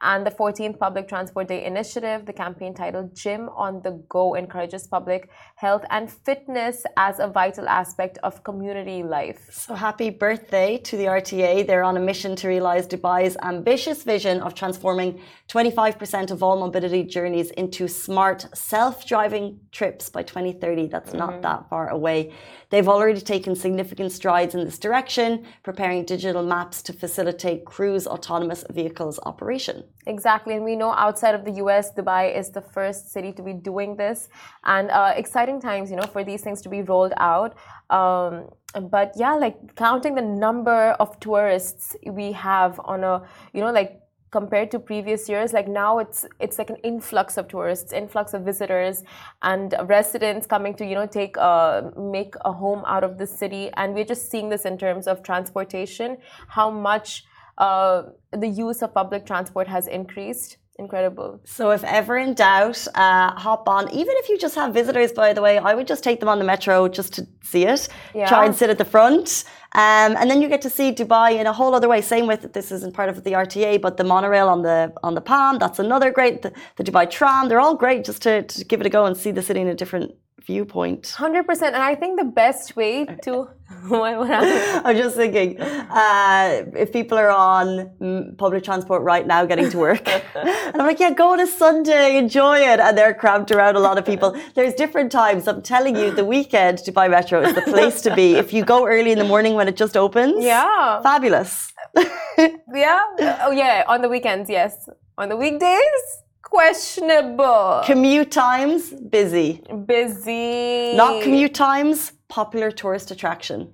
and 0.00 0.24
the 0.24 0.30
14th 0.30 0.78
Public 0.78 1.08
Transport 1.08 1.48
Day 1.48 1.64
initiative, 1.64 2.24
the 2.24 2.32
campaign 2.32 2.72
titled 2.74 3.14
Gym 3.14 3.48
on 3.50 3.82
the 3.82 4.02
Go, 4.08 4.34
encourages 4.34 4.86
public 4.86 5.28
health 5.56 5.84
and 5.90 6.10
fitness 6.10 6.84
as 6.96 7.18
a 7.18 7.26
vital 7.26 7.68
aspect 7.68 8.18
of 8.22 8.44
community 8.44 9.02
life. 9.02 9.48
So 9.50 9.74
happy 9.74 10.10
birthday 10.10 10.78
to 10.78 10.96
the 10.96 11.06
RTA. 11.06 11.66
They're 11.66 11.82
on 11.82 11.96
a 11.96 12.00
mission 12.00 12.36
to 12.36 12.48
realize 12.48 12.86
Dubai's 12.86 13.36
ambitious 13.42 14.04
vision 14.04 14.40
of 14.40 14.54
transforming 14.54 15.20
25% 15.48 16.30
of 16.30 16.42
all 16.42 16.58
mobility 16.60 17.02
journeys 17.02 17.50
into 17.52 17.88
smart 17.88 18.46
self 18.54 19.06
driving 19.06 19.58
trips 19.72 20.10
by 20.10 20.22
2030. 20.22 20.86
That's 20.86 21.10
mm-hmm. 21.10 21.18
not 21.18 21.42
that 21.42 21.68
far 21.68 21.88
away. 21.88 22.32
They've 22.70 22.88
already 22.88 23.20
taken 23.20 23.54
significant 23.56 24.12
strides 24.12 24.54
in 24.54 24.64
this 24.64 24.78
direction, 24.78 25.46
preparing 25.62 26.04
digital 26.04 26.42
maps 26.42 26.82
to 26.82 26.92
facilitate 26.92 27.64
cruise 27.64 28.06
autonomous 28.06 28.64
vehicles 28.70 29.18
operation. 29.24 29.84
Exactly. 30.06 30.54
And 30.54 30.64
we 30.64 30.76
know 30.76 30.92
outside 30.92 31.34
of 31.34 31.44
the 31.44 31.52
US, 31.62 31.92
Dubai 31.94 32.36
is 32.36 32.50
the 32.50 32.60
first 32.60 33.10
city 33.10 33.32
to 33.32 33.42
be 33.42 33.54
doing 33.54 33.96
this. 33.96 34.28
And 34.64 34.90
uh, 34.90 35.14
exciting 35.16 35.60
times, 35.60 35.90
you 35.90 35.96
know, 35.96 36.08
for 36.14 36.24
these 36.24 36.42
things 36.42 36.60
to 36.62 36.68
be 36.68 36.82
rolled 36.82 37.14
out. 37.16 37.56
Um, 37.88 38.50
but 38.90 39.12
yeah, 39.16 39.34
like 39.34 39.74
counting 39.76 40.14
the 40.14 40.22
number 40.22 40.90
of 41.00 41.18
tourists 41.20 41.96
we 42.06 42.32
have 42.32 42.78
on 42.84 43.02
a, 43.02 43.22
you 43.54 43.62
know, 43.62 43.72
like 43.72 44.02
compared 44.30 44.70
to 44.70 44.78
previous 44.78 45.28
years 45.28 45.52
like 45.52 45.68
now 45.68 45.98
it's 45.98 46.26
it's 46.38 46.58
like 46.58 46.70
an 46.70 46.76
influx 46.84 47.36
of 47.36 47.48
tourists 47.48 47.92
influx 47.92 48.34
of 48.34 48.42
visitors 48.42 49.02
and 49.42 49.74
residents 49.84 50.46
coming 50.46 50.74
to 50.74 50.84
you 50.84 50.94
know 50.94 51.06
take 51.06 51.36
uh, 51.38 51.82
make 51.96 52.34
a 52.44 52.52
home 52.52 52.82
out 52.86 53.04
of 53.04 53.18
the 53.18 53.26
city. 53.26 53.70
And 53.76 53.94
we're 53.94 54.04
just 54.04 54.30
seeing 54.30 54.48
this 54.48 54.64
in 54.64 54.78
terms 54.78 55.06
of 55.06 55.22
transportation 55.22 56.18
how 56.48 56.70
much 56.70 57.24
uh, 57.58 58.02
the 58.32 58.48
use 58.48 58.82
of 58.82 58.94
public 58.94 59.26
transport 59.26 59.68
has 59.68 59.86
increased 59.86 60.58
incredible. 60.78 61.40
So, 61.44 61.70
if 61.70 61.84
ever 61.84 62.16
in 62.16 62.34
doubt, 62.34 62.86
uh, 62.94 63.32
hop 63.32 63.68
on. 63.68 63.90
Even 63.90 64.14
if 64.18 64.28
you 64.28 64.38
just 64.38 64.54
have 64.54 64.72
visitors, 64.72 65.12
by 65.12 65.32
the 65.32 65.42
way, 65.42 65.58
I 65.58 65.74
would 65.74 65.86
just 65.86 66.02
take 66.04 66.20
them 66.20 66.28
on 66.28 66.38
the 66.38 66.44
metro 66.44 66.88
just 66.88 67.12
to 67.14 67.26
see 67.42 67.64
it. 67.66 67.88
Yeah. 68.14 68.28
Try 68.28 68.46
and 68.46 68.54
sit 68.54 68.70
at 68.70 68.78
the 68.78 68.84
front. 68.84 69.44
Um, 69.72 70.16
and 70.18 70.30
then 70.30 70.40
you 70.40 70.48
get 70.48 70.62
to 70.62 70.70
see 70.70 70.92
Dubai 70.92 71.38
in 71.38 71.46
a 71.46 71.52
whole 71.52 71.74
other 71.74 71.88
way. 71.88 72.00
Same 72.00 72.26
with 72.26 72.52
this 72.52 72.72
isn't 72.72 72.94
part 72.94 73.08
of 73.10 73.22
the 73.24 73.32
RTA, 73.32 73.80
but 73.82 73.96
the 73.96 74.04
monorail 74.04 74.48
on 74.48 74.62
the 74.62 74.92
on 75.02 75.14
the 75.14 75.20
Palm. 75.20 75.58
That's 75.58 75.78
another 75.78 76.10
great. 76.10 76.42
The, 76.42 76.52
the 76.76 76.84
Dubai 76.84 77.10
tram. 77.10 77.48
They're 77.48 77.60
all 77.60 77.74
great 77.74 78.04
just 78.04 78.22
to, 78.22 78.42
to 78.42 78.64
give 78.64 78.80
it 78.80 78.86
a 78.86 78.90
go 78.90 79.04
and 79.04 79.16
see 79.16 79.30
the 79.30 79.42
city 79.42 79.60
in 79.60 79.68
a 79.68 79.74
different 79.74 80.14
viewpoint. 80.48 81.02
100%. 81.16 81.62
And 81.62 81.76
I 81.76 81.94
think 81.94 82.18
the 82.18 82.24
best 82.24 82.76
way 82.76 83.04
to. 83.24 83.48
what, 83.88 84.16
what 84.18 84.30
I'm 84.86 84.96
just 84.96 85.14
thinking 85.14 85.60
uh, 85.60 86.64
if 86.74 86.90
people 86.90 87.18
are 87.18 87.30
on 87.30 88.34
public 88.38 88.64
transport 88.64 89.02
right 89.02 89.26
now 89.26 89.44
getting 89.44 89.68
to 89.70 89.78
work, 89.78 90.08
and 90.34 90.80
I'm 90.80 90.86
like, 90.86 91.00
yeah, 91.00 91.12
go 91.12 91.32
on 91.32 91.40
a 91.40 91.46
Sunday, 91.46 92.16
enjoy 92.16 92.58
it. 92.60 92.80
And 92.80 92.96
they're 92.96 93.12
cramped 93.12 93.50
around 93.50 93.76
a 93.76 93.80
lot 93.80 93.98
of 93.98 94.06
people. 94.06 94.36
There's 94.54 94.72
different 94.74 95.12
times. 95.12 95.46
I'm 95.46 95.60
telling 95.60 95.96
you, 95.96 96.10
the 96.10 96.24
weekend, 96.24 96.78
Dubai 96.78 97.10
Metro 97.10 97.42
is 97.42 97.54
the 97.54 97.62
place 97.62 98.00
to 98.02 98.14
be. 98.14 98.36
If 98.36 98.54
you 98.54 98.64
go 98.64 98.86
early 98.86 99.12
in 99.12 99.18
the 99.18 99.24
morning 99.24 99.54
when 99.54 99.68
it 99.68 99.76
just 99.76 99.96
opens, 99.96 100.42
yeah, 100.42 101.02
fabulous. 101.02 101.72
yeah. 101.96 103.04
Oh, 103.42 103.50
yeah. 103.50 103.84
On 103.86 104.00
the 104.00 104.08
weekends, 104.08 104.48
yes. 104.48 104.88
On 105.18 105.28
the 105.28 105.36
weekdays, 105.36 106.22
questionable. 106.42 107.82
Commute 107.84 108.30
times, 108.30 108.90
busy. 108.90 109.62
Busy. 109.86 110.94
Not 110.94 111.22
commute 111.22 111.54
times, 111.54 112.12
popular 112.28 112.70
tourist 112.70 113.10
attraction. 113.10 113.72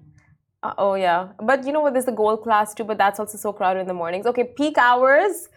Uh, 0.63 0.73
oh, 0.79 0.95
yeah. 0.95 1.29
But 1.43 1.67
you 1.67 1.73
know 1.73 1.83
what? 1.83 1.93
There's 1.93 2.07
the 2.07 2.13
gold 2.13 2.43
class 2.43 2.75
too, 2.75 2.85
but 2.85 2.99
that's 2.99 3.21
also 3.21 3.37
so 3.37 3.53
crowded 3.53 3.81
in 3.81 3.87
the 3.87 3.95
mornings. 3.95 4.27
Okay, 4.27 4.45
peak 4.45 4.79
hours, 4.79 5.49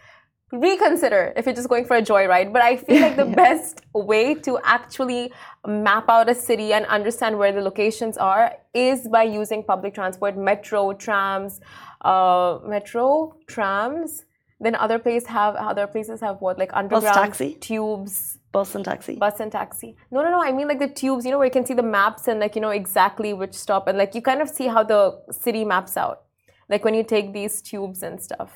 reconsider 0.52 1.32
if 1.36 1.46
you're 1.46 1.54
just 1.54 1.68
going 1.68 1.84
for 1.84 1.96
a 1.96 2.02
joyride. 2.02 2.52
But 2.52 2.62
I 2.62 2.76
feel 2.76 3.00
like 3.00 3.16
the 3.16 3.26
yeah. 3.26 3.34
best 3.44 3.82
way 3.94 4.34
to 4.34 4.58
actually 4.64 5.32
map 5.66 6.08
out 6.08 6.28
a 6.28 6.34
city 6.34 6.72
and 6.72 6.84
understand 6.86 7.38
where 7.38 7.52
the 7.52 7.62
locations 7.62 8.16
are 8.18 8.52
is 8.74 9.08
by 9.08 9.22
using 9.22 9.64
public 9.64 9.94
transport, 9.94 10.36
metro, 10.36 10.92
trams, 10.92 11.60
uh, 12.02 12.58
metro, 12.66 13.34
trams, 13.46 14.24
then 14.60 14.74
other 14.74 14.98
places 14.98 15.28
have 15.28 15.54
other 15.54 15.86
places 15.86 16.20
have 16.20 16.40
what 16.40 16.58
like 16.58 16.70
underground 16.72 17.14
taxi 17.14 17.54
tubes. 17.54 18.38
Bus 18.50 18.74
and 18.74 18.84
taxi. 18.84 19.16
Bus 19.16 19.40
and 19.40 19.52
taxi. 19.52 19.96
No, 20.10 20.22
no, 20.22 20.30
no. 20.30 20.42
I 20.42 20.52
mean 20.52 20.66
like 20.66 20.80
the 20.80 20.88
tubes. 20.88 21.24
You 21.24 21.30
know 21.30 21.38
where 21.38 21.46
you 21.46 21.52
can 21.52 21.66
see 21.66 21.74
the 21.74 21.82
maps 21.82 22.26
and 22.26 22.40
like 22.40 22.56
you 22.56 22.60
know 22.60 22.70
exactly 22.70 23.32
which 23.32 23.54
stop 23.54 23.86
and 23.86 23.96
like 23.96 24.14
you 24.14 24.22
kind 24.22 24.42
of 24.42 24.48
see 24.48 24.66
how 24.66 24.82
the 24.82 25.20
city 25.30 25.64
maps 25.64 25.96
out. 25.96 26.22
Like 26.68 26.84
when 26.84 26.94
you 26.94 27.04
take 27.04 27.32
these 27.32 27.62
tubes 27.62 28.02
and 28.02 28.20
stuff. 28.20 28.50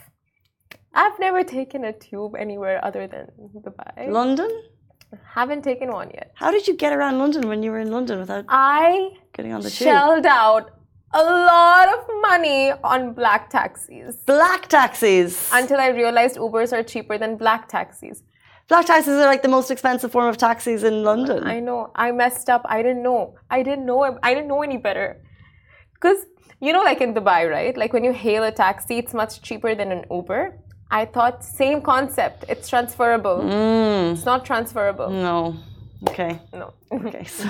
I've 0.94 1.18
never 1.18 1.42
taken 1.42 1.84
a 1.84 1.92
tube 1.92 2.34
anywhere 2.38 2.84
other 2.84 3.06
than 3.06 3.28
Dubai. 3.54 4.10
London. 4.10 4.50
Haven't 5.24 5.62
taken 5.62 5.90
one 5.90 6.10
yet. 6.10 6.32
How 6.34 6.50
did 6.50 6.66
you 6.66 6.74
get 6.76 6.92
around 6.92 7.18
London 7.18 7.48
when 7.48 7.62
you 7.62 7.70
were 7.70 7.78
in 7.78 7.90
London 7.90 8.18
without 8.18 8.44
I 8.48 9.10
getting 9.34 9.52
on 9.52 9.60
the 9.60 9.70
tube? 9.70 9.86
Shelled 9.86 10.26
out 10.26 10.70
a 11.14 11.22
lot 11.22 11.88
of 11.96 12.08
money 12.22 12.72
on 12.82 13.12
black 13.12 13.50
taxis. 13.50 14.16
Black 14.26 14.68
taxis. 14.68 15.50
Until 15.52 15.78
I 15.78 15.88
realized 15.88 16.36
Ubers 16.36 16.72
are 16.72 16.82
cheaper 16.82 17.18
than 17.18 17.36
black 17.36 17.68
taxis. 17.68 18.22
Black 18.68 18.86
taxis 18.86 19.14
are 19.20 19.26
like 19.26 19.42
the 19.42 19.48
most 19.48 19.70
expensive 19.70 20.10
form 20.12 20.26
of 20.26 20.38
taxis 20.38 20.82
in 20.84 21.02
London. 21.02 21.44
I 21.44 21.60
know. 21.60 21.90
I 21.94 22.12
messed 22.12 22.48
up. 22.48 22.62
I 22.64 22.82
didn't 22.82 23.02
know. 23.02 23.34
I 23.50 23.62
didn't 23.62 23.84
know. 23.84 24.18
I 24.22 24.34
didn't 24.34 24.48
know 24.48 24.62
any 24.62 24.78
better. 24.78 25.20
Because, 25.94 26.24
you 26.60 26.72
know, 26.72 26.82
like 26.82 27.00
in 27.00 27.12
Dubai, 27.12 27.50
right? 27.50 27.76
Like 27.76 27.92
when 27.92 28.04
you 28.04 28.12
hail 28.12 28.44
a 28.44 28.52
taxi, 28.52 28.98
it's 28.98 29.12
much 29.12 29.42
cheaper 29.42 29.74
than 29.74 29.92
an 29.92 30.04
Uber. 30.10 30.58
I 30.90 31.04
thought 31.06 31.44
same 31.44 31.82
concept. 31.82 32.44
It's 32.48 32.68
transferable. 32.68 33.38
Mm. 33.38 34.12
It's 34.12 34.24
not 34.24 34.44
transferable. 34.44 35.10
No. 35.10 35.56
Okay. 36.08 36.40
No. 36.52 36.74
Okay, 36.90 37.24
so 37.24 37.48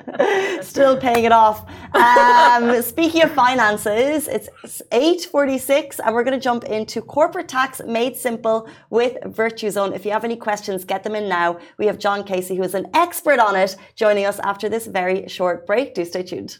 still 0.62 0.96
paying 0.96 1.24
it 1.24 1.32
off. 1.32 1.68
Um, 1.94 2.80
speaking 2.82 3.22
of 3.22 3.30
finances, 3.32 4.28
it's 4.28 4.48
8.46 4.90 6.00
and 6.04 6.14
we're 6.14 6.24
going 6.24 6.38
to 6.38 6.42
jump 6.42 6.64
into 6.64 7.02
corporate 7.02 7.48
tax 7.48 7.80
made 7.86 8.16
simple 8.16 8.68
with 8.88 9.18
Virtuzone. 9.24 9.94
If 9.94 10.04
you 10.06 10.10
have 10.10 10.24
any 10.24 10.36
questions, 10.36 10.84
get 10.84 11.04
them 11.04 11.14
in 11.14 11.28
now. 11.28 11.58
We 11.78 11.86
have 11.86 11.98
John 11.98 12.24
Casey, 12.24 12.56
who 12.56 12.62
is 12.62 12.74
an 12.74 12.86
expert 12.94 13.38
on 13.38 13.56
it, 13.56 13.76
joining 13.94 14.24
us 14.24 14.38
after 14.40 14.68
this 14.68 14.86
very 14.86 15.28
short 15.28 15.66
break. 15.66 15.94
Do 15.94 16.04
stay 16.04 16.22
tuned. 16.22 16.58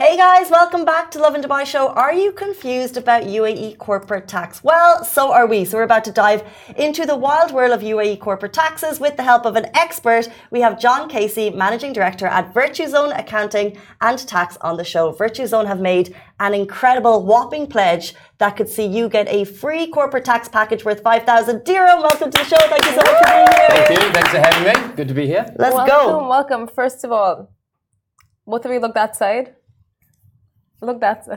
Hey 0.00 0.16
guys, 0.16 0.48
welcome 0.48 0.84
back 0.84 1.10
to 1.10 1.18
Lovin 1.18 1.42
Dubai 1.42 1.66
Show. 1.66 1.88
Are 1.88 2.14
you 2.14 2.30
confused 2.30 2.96
about 2.96 3.24
UAE 3.24 3.78
corporate 3.78 4.28
tax? 4.28 4.62
Well, 4.62 5.02
so 5.02 5.32
are 5.32 5.44
we. 5.44 5.64
So 5.64 5.76
we're 5.76 5.82
about 5.82 6.04
to 6.04 6.12
dive 6.12 6.44
into 6.76 7.04
the 7.04 7.16
wild 7.16 7.50
world 7.50 7.72
of 7.72 7.80
UAE 7.80 8.20
corporate 8.20 8.52
taxes 8.52 9.00
with 9.00 9.16
the 9.16 9.24
help 9.24 9.44
of 9.44 9.56
an 9.56 9.66
expert. 9.74 10.28
We 10.52 10.60
have 10.60 10.78
John 10.78 11.08
Casey, 11.08 11.50
Managing 11.50 11.92
Director 11.92 12.26
at 12.26 12.54
Virtuzone 12.54 13.18
Accounting 13.18 13.76
and 14.00 14.18
Tax 14.20 14.56
on 14.60 14.76
the 14.76 14.84
show. 14.84 15.12
Virtuzone 15.12 15.66
have 15.66 15.80
made 15.80 16.14
an 16.38 16.54
incredible 16.54 17.26
whopping 17.26 17.66
pledge 17.66 18.14
that 18.38 18.50
could 18.56 18.68
see 18.68 18.86
you 18.86 19.08
get 19.08 19.26
a 19.26 19.42
free 19.42 19.88
corporate 19.88 20.24
tax 20.24 20.48
package 20.48 20.84
worth 20.84 21.02
5,000 21.02 21.64
dirham. 21.64 22.02
Welcome 22.02 22.30
to 22.30 22.38
the 22.38 22.44
show. 22.44 22.62
Thank 22.68 22.84
you 22.84 22.92
so 22.92 23.02
much 23.02 23.18
for 23.18 23.30
being 23.34 23.50
here. 23.58 23.68
Thank 23.68 23.90
you. 23.90 24.12
Thanks 24.12 24.30
for 24.30 24.38
having 24.46 24.62
me. 24.62 24.94
Good 24.94 25.08
to 25.08 25.14
be 25.14 25.26
here. 25.26 25.52
Let's 25.58 25.74
welcome, 25.74 25.92
go. 25.92 26.06
Welcome, 26.06 26.28
welcome. 26.28 26.68
First 26.68 27.02
of 27.02 27.10
all, 27.10 27.50
both 28.46 28.64
of 28.64 28.70
you 28.70 28.78
look 28.78 28.94
that 28.94 29.16
side. 29.16 29.56
Look, 30.80 31.00
that's 31.00 31.28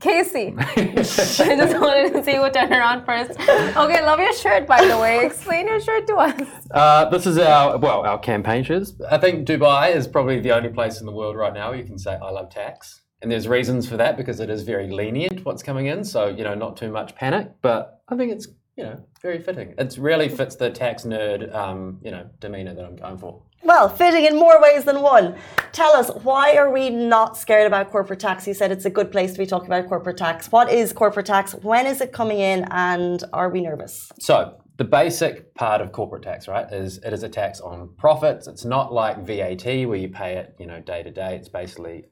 Casey. 0.00 0.54
I 0.58 1.02
just 1.04 1.78
wanted 1.78 2.12
to 2.14 2.24
see 2.24 2.36
who 2.36 2.50
turned 2.50 2.72
around 2.72 3.04
first. 3.04 3.38
Okay, 3.38 4.04
love 4.04 4.18
your 4.18 4.32
shirt, 4.32 4.66
by 4.66 4.84
the 4.84 4.98
way. 4.98 5.24
Explain 5.24 5.68
your 5.68 5.80
shirt 5.80 6.06
to 6.08 6.16
us. 6.16 6.48
Uh, 6.70 7.08
this 7.10 7.26
is 7.26 7.38
our 7.38 7.78
well, 7.78 8.02
our 8.06 8.18
campaign 8.18 8.64
shoes. 8.64 8.94
I 9.10 9.18
think 9.18 9.46
Dubai 9.46 9.94
is 9.94 10.08
probably 10.08 10.40
the 10.40 10.52
only 10.52 10.70
place 10.70 11.00
in 11.00 11.06
the 11.06 11.12
world 11.12 11.36
right 11.36 11.52
now 11.52 11.72
you 11.72 11.84
can 11.84 11.98
say 11.98 12.14
I 12.14 12.30
love 12.30 12.50
tax, 12.50 13.02
and 13.20 13.30
there's 13.30 13.46
reasons 13.46 13.88
for 13.88 13.96
that 13.98 14.16
because 14.16 14.40
it 14.40 14.48
is 14.48 14.62
very 14.62 14.88
lenient 14.90 15.44
what's 15.44 15.62
coming 15.62 15.86
in. 15.86 16.02
So 16.04 16.28
you 16.28 16.44
know, 16.44 16.54
not 16.54 16.76
too 16.76 16.90
much 16.90 17.14
panic. 17.14 17.50
But 17.60 18.02
I 18.08 18.16
think 18.16 18.32
it's 18.32 18.48
you 18.76 18.84
know 18.84 19.04
very 19.20 19.38
fitting. 19.38 19.74
It 19.76 19.96
really 19.98 20.28
fits 20.28 20.56
the 20.56 20.70
tax 20.70 21.04
nerd 21.04 21.54
um, 21.54 21.98
you 22.02 22.10
know 22.10 22.30
demeanor 22.40 22.74
that 22.74 22.84
I'm 22.84 22.96
going 22.96 23.18
for. 23.18 23.42
Well, 23.62 23.88
fitting 23.88 24.24
in 24.24 24.36
more 24.36 24.60
ways 24.60 24.84
than 24.84 25.02
one. 25.02 25.36
Tell 25.72 25.94
us, 25.94 26.10
why 26.22 26.56
are 26.56 26.70
we 26.70 26.90
not 26.90 27.36
scared 27.36 27.66
about 27.66 27.90
corporate 27.90 28.20
tax? 28.20 28.46
You 28.46 28.54
said 28.54 28.72
it's 28.72 28.86
a 28.86 28.90
good 28.90 29.12
place 29.12 29.32
to 29.32 29.38
be 29.38 29.46
talking 29.46 29.66
about 29.66 29.88
corporate 29.88 30.16
tax. 30.16 30.50
What 30.50 30.72
is 30.72 30.92
corporate 30.92 31.26
tax? 31.26 31.54
When 31.54 31.86
is 31.86 32.00
it 32.00 32.12
coming 32.12 32.40
in? 32.40 32.66
And 32.70 33.22
are 33.32 33.50
we 33.50 33.60
nervous? 33.60 34.10
So 34.18 34.56
the 34.78 34.84
basic 34.84 35.54
part 35.54 35.82
of 35.82 35.92
corporate 35.92 36.22
tax, 36.22 36.48
right, 36.48 36.66
is 36.72 36.98
it 36.98 37.12
is 37.12 37.22
a 37.22 37.28
tax 37.28 37.60
on 37.60 37.90
profits. 37.98 38.46
It's 38.48 38.64
not 38.64 38.92
like 38.92 39.18
VAT 39.26 39.64
where 39.86 39.98
you 39.98 40.08
pay 40.08 40.38
it, 40.38 40.54
you 40.58 40.66
know, 40.66 40.80
day 40.80 41.02
to 41.02 41.10
day. 41.10 41.36
It's 41.36 41.50
basically 41.50 42.06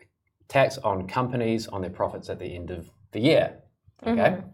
tax 0.49 0.77
on 0.79 1.09
companies 1.09 1.67
on 1.67 1.81
their 1.81 1.91
profits 1.91 2.29
at 2.29 2.39
the 2.39 2.55
end 2.55 2.71
of 2.71 2.91
the 3.13 3.21
year. 3.21 3.59
Okay. 4.07 4.21
Mm-hmm. 4.21 4.49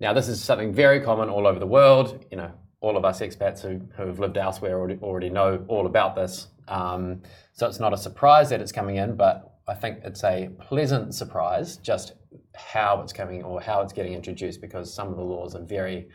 Now 0.00 0.12
this 0.12 0.28
is 0.28 0.42
something 0.42 0.72
very 0.72 1.00
common 1.00 1.30
all 1.30 1.46
over 1.46 1.58
the 1.58 1.66
world. 1.66 2.24
You 2.30 2.36
know, 2.36 2.52
all 2.84 2.98
of 2.98 3.04
us 3.04 3.20
expats 3.20 3.62
who, 3.62 3.80
who 3.96 4.06
have 4.06 4.18
lived 4.18 4.36
elsewhere 4.36 4.78
already, 4.78 4.98
already 5.00 5.30
know 5.30 5.64
all 5.68 5.86
about 5.86 6.14
this. 6.14 6.48
Um, 6.68 7.22
so 7.54 7.66
it's 7.66 7.80
not 7.80 7.94
a 7.94 7.96
surprise 7.96 8.50
that 8.50 8.60
it's 8.60 8.72
coming 8.72 8.96
in, 8.96 9.16
but 9.16 9.54
I 9.66 9.74
think 9.74 10.00
it's 10.04 10.22
a 10.22 10.50
pleasant 10.60 11.14
surprise 11.14 11.78
just 11.78 12.12
how 12.54 13.00
it's 13.00 13.12
coming 13.12 13.42
or 13.42 13.58
how 13.62 13.80
it's 13.80 13.94
getting 13.94 14.12
introduced 14.12 14.60
because 14.60 14.92
some 14.92 15.08
of 15.08 15.16
the 15.16 15.22
laws 15.22 15.54
are 15.54 15.64
very, 15.64 16.08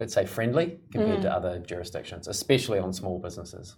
let's 0.00 0.14
say, 0.14 0.24
friendly 0.24 0.78
compared 0.92 1.20
to 1.22 1.30
other 1.30 1.58
jurisdictions, 1.58 2.26
especially 2.26 2.78
on 2.78 2.94
small 2.94 3.18
businesses. 3.18 3.76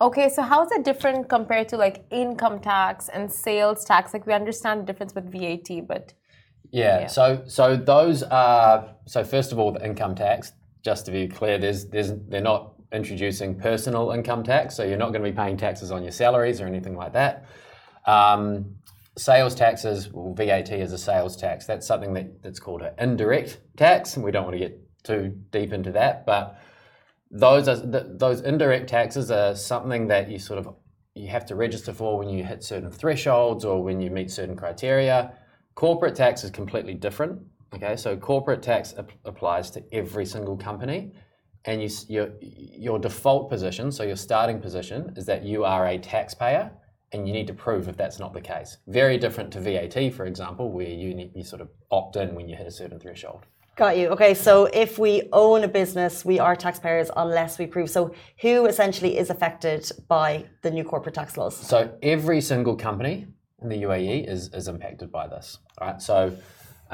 Okay, 0.00 0.28
so 0.28 0.42
how 0.42 0.64
is 0.64 0.72
it 0.72 0.84
different 0.84 1.28
compared 1.28 1.68
to 1.68 1.76
like 1.76 2.04
income 2.10 2.58
tax 2.58 3.08
and 3.08 3.30
sales 3.30 3.84
tax? 3.84 4.12
Like 4.12 4.26
we 4.26 4.32
understand 4.32 4.80
the 4.80 4.86
difference 4.90 5.14
with 5.14 5.30
VAT, 5.30 5.86
but 5.86 6.12
Yeah, 6.72 7.02
Yeah. 7.02 7.06
So 7.06 7.44
so 7.46 7.76
those 7.76 8.24
are 8.24 8.96
so 9.06 9.22
first 9.22 9.52
of 9.52 9.60
all 9.60 9.70
the 9.70 9.84
income 9.90 10.16
tax. 10.16 10.52
Just 10.84 11.06
to 11.06 11.12
be 11.12 11.28
clear, 11.28 11.58
there's 11.58 11.86
there's 11.86 12.12
they're 12.28 12.40
not 12.40 12.74
introducing 12.92 13.58
personal 13.58 14.12
income 14.12 14.44
tax, 14.44 14.76
so 14.76 14.84
you're 14.84 14.98
not 14.98 15.12
going 15.12 15.24
to 15.24 15.30
be 15.30 15.36
paying 15.36 15.56
taxes 15.56 15.90
on 15.90 16.02
your 16.02 16.12
salaries 16.12 16.60
or 16.60 16.66
anything 16.66 16.96
like 16.96 17.12
that. 17.14 17.46
Um, 18.06 18.76
sales 19.16 19.54
taxes, 19.54 20.12
well, 20.12 20.34
VAT 20.34 20.70
is 20.70 20.92
a 20.92 20.98
sales 20.98 21.36
tax. 21.36 21.66
That's 21.66 21.86
something 21.86 22.14
that, 22.14 22.42
that's 22.42 22.60
called 22.60 22.82
an 22.82 22.92
indirect 22.98 23.60
tax, 23.76 24.16
and 24.16 24.24
we 24.24 24.30
don't 24.30 24.44
want 24.44 24.54
to 24.54 24.58
get 24.58 24.80
too 25.02 25.34
deep 25.50 25.72
into 25.72 25.92
that. 25.92 26.26
But 26.26 26.58
those 27.30 27.68
are 27.68 27.80
th- 27.80 28.06
those 28.16 28.40
indirect 28.40 28.88
taxes 28.88 29.30
are 29.30 29.54
something 29.54 30.08
that 30.08 30.30
you 30.30 30.38
sort 30.38 30.58
of 30.58 30.74
you 31.14 31.28
have 31.28 31.46
to 31.46 31.54
register 31.54 31.92
for 31.92 32.18
when 32.18 32.28
you 32.28 32.44
hit 32.44 32.64
certain 32.64 32.90
thresholds 32.90 33.64
or 33.64 33.82
when 33.82 34.00
you 34.00 34.10
meet 34.10 34.30
certain 34.30 34.56
criteria. 34.56 35.32
Corporate 35.74 36.14
tax 36.14 36.44
is 36.44 36.50
completely 36.50 36.94
different. 36.94 37.40
Okay, 37.74 37.96
so 37.96 38.16
corporate 38.16 38.62
tax 38.62 38.94
ap- 38.96 39.10
applies 39.24 39.70
to 39.72 39.82
every 39.92 40.26
single 40.26 40.56
company, 40.56 41.12
and 41.64 41.82
you, 41.82 41.88
your 42.08 42.30
your 42.40 42.98
default 42.98 43.50
position, 43.50 43.90
so 43.90 44.02
your 44.04 44.16
starting 44.16 44.60
position, 44.60 45.12
is 45.16 45.26
that 45.26 45.44
you 45.44 45.64
are 45.64 45.86
a 45.88 45.98
taxpayer, 45.98 46.70
and 47.12 47.26
you 47.26 47.32
need 47.32 47.46
to 47.46 47.54
prove 47.54 47.88
if 47.88 47.96
that's 47.96 48.18
not 48.18 48.32
the 48.32 48.40
case. 48.40 48.76
Very 48.86 49.18
different 49.18 49.52
to 49.52 49.60
VAT, 49.60 50.12
for 50.14 50.26
example, 50.26 50.70
where 50.70 50.88
you 50.88 51.14
need, 51.14 51.32
you 51.34 51.42
sort 51.42 51.62
of 51.62 51.68
opt 51.90 52.16
in 52.16 52.34
when 52.34 52.48
you 52.48 52.56
hit 52.56 52.66
a 52.66 52.70
certain 52.70 53.00
threshold. 53.00 53.46
Got 53.76 53.98
you. 53.98 54.08
Okay, 54.10 54.34
so 54.34 54.66
if 54.66 55.00
we 55.00 55.28
own 55.32 55.64
a 55.64 55.68
business, 55.68 56.24
we 56.24 56.38
are 56.38 56.54
taxpayers 56.54 57.10
unless 57.16 57.58
we 57.58 57.66
prove. 57.66 57.90
So, 57.90 58.14
who 58.40 58.66
essentially 58.66 59.18
is 59.18 59.30
affected 59.30 59.90
by 60.06 60.44
the 60.62 60.70
new 60.70 60.84
corporate 60.84 61.16
tax 61.16 61.36
laws? 61.36 61.56
So 61.56 61.92
every 62.02 62.40
single 62.40 62.76
company 62.76 63.26
in 63.62 63.68
the 63.68 63.82
UAE 63.82 64.28
is, 64.28 64.48
is 64.54 64.68
impacted 64.68 65.10
by 65.10 65.26
this, 65.26 65.58
right? 65.80 66.00
So 66.00 66.36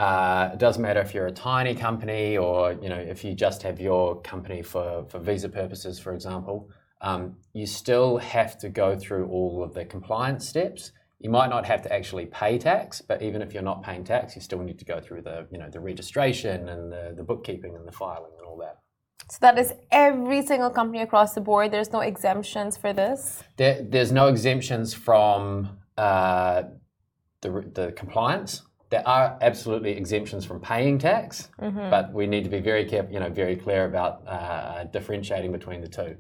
uh, 0.00 0.49
it 0.54 0.59
doesn't 0.59 0.80
matter 0.80 1.00
if 1.00 1.12
you're 1.12 1.26
a 1.26 1.33
tiny 1.33 1.75
company 1.75 2.38
or 2.38 2.73
you 2.73 2.88
know 2.88 2.97
if 2.97 3.23
you 3.23 3.35
just 3.35 3.62
have 3.62 3.78
your 3.78 4.19
company 4.23 4.62
for, 4.62 5.04
for 5.11 5.19
visa 5.19 5.50
purposes, 5.50 5.99
for 5.99 6.14
example, 6.14 6.71
um, 7.02 7.37
you 7.52 7.66
still 7.66 8.16
have 8.16 8.57
to 8.61 8.71
go 8.71 8.97
through 8.97 9.28
all 9.28 9.62
of 9.62 9.75
the 9.75 9.85
compliance 9.85 10.49
steps. 10.49 10.92
You 11.19 11.28
might 11.28 11.50
not 11.50 11.66
have 11.66 11.83
to 11.83 11.92
actually 11.92 12.25
pay 12.25 12.57
tax, 12.57 13.02
but 13.02 13.21
even 13.21 13.42
if 13.42 13.52
you're 13.52 13.62
not 13.62 13.83
paying 13.83 14.02
tax, 14.02 14.35
you 14.35 14.40
still 14.40 14.62
need 14.62 14.78
to 14.78 14.87
go 14.87 15.00
through 15.02 15.21
the 15.21 15.47
you 15.52 15.59
know 15.59 15.69
the 15.69 15.80
registration 15.80 16.71
and 16.71 16.90
the, 16.90 17.12
the 17.14 17.23
bookkeeping 17.23 17.76
and 17.76 17.87
the 17.87 17.92
filing 17.92 18.33
and 18.38 18.47
all 18.47 18.57
that. 18.57 18.78
so 19.28 19.37
that 19.42 19.59
is 19.59 19.75
every 19.90 20.40
single 20.40 20.71
company 20.71 21.02
across 21.02 21.35
the 21.35 21.42
board. 21.42 21.73
There's 21.73 21.92
no 21.92 22.00
exemptions 22.00 22.78
for 22.78 22.95
this. 22.95 23.45
There, 23.58 23.82
there's 23.82 24.13
no 24.13 24.28
exemptions 24.28 24.95
from 24.95 25.76
uh, 25.99 26.63
the, 27.43 27.50
the 27.75 27.93
compliance. 27.93 28.63
There 28.90 29.06
are 29.06 29.38
absolutely 29.40 29.92
exemptions 29.92 30.44
from 30.44 30.60
paying 30.60 30.98
tax, 30.98 31.48
but 31.58 32.12
we 32.12 32.26
need 32.26 32.42
to 32.44 32.50
be 32.50 32.58
very 32.60 32.84
careful, 32.84 33.12
you 33.14 33.20
know, 33.20 33.30
very 33.30 33.54
clear 33.56 33.84
about 33.84 34.26
uh, 34.26 34.84
differentiating 34.84 35.52
between 35.52 35.80
the 35.80 35.88
two. 35.88 36.16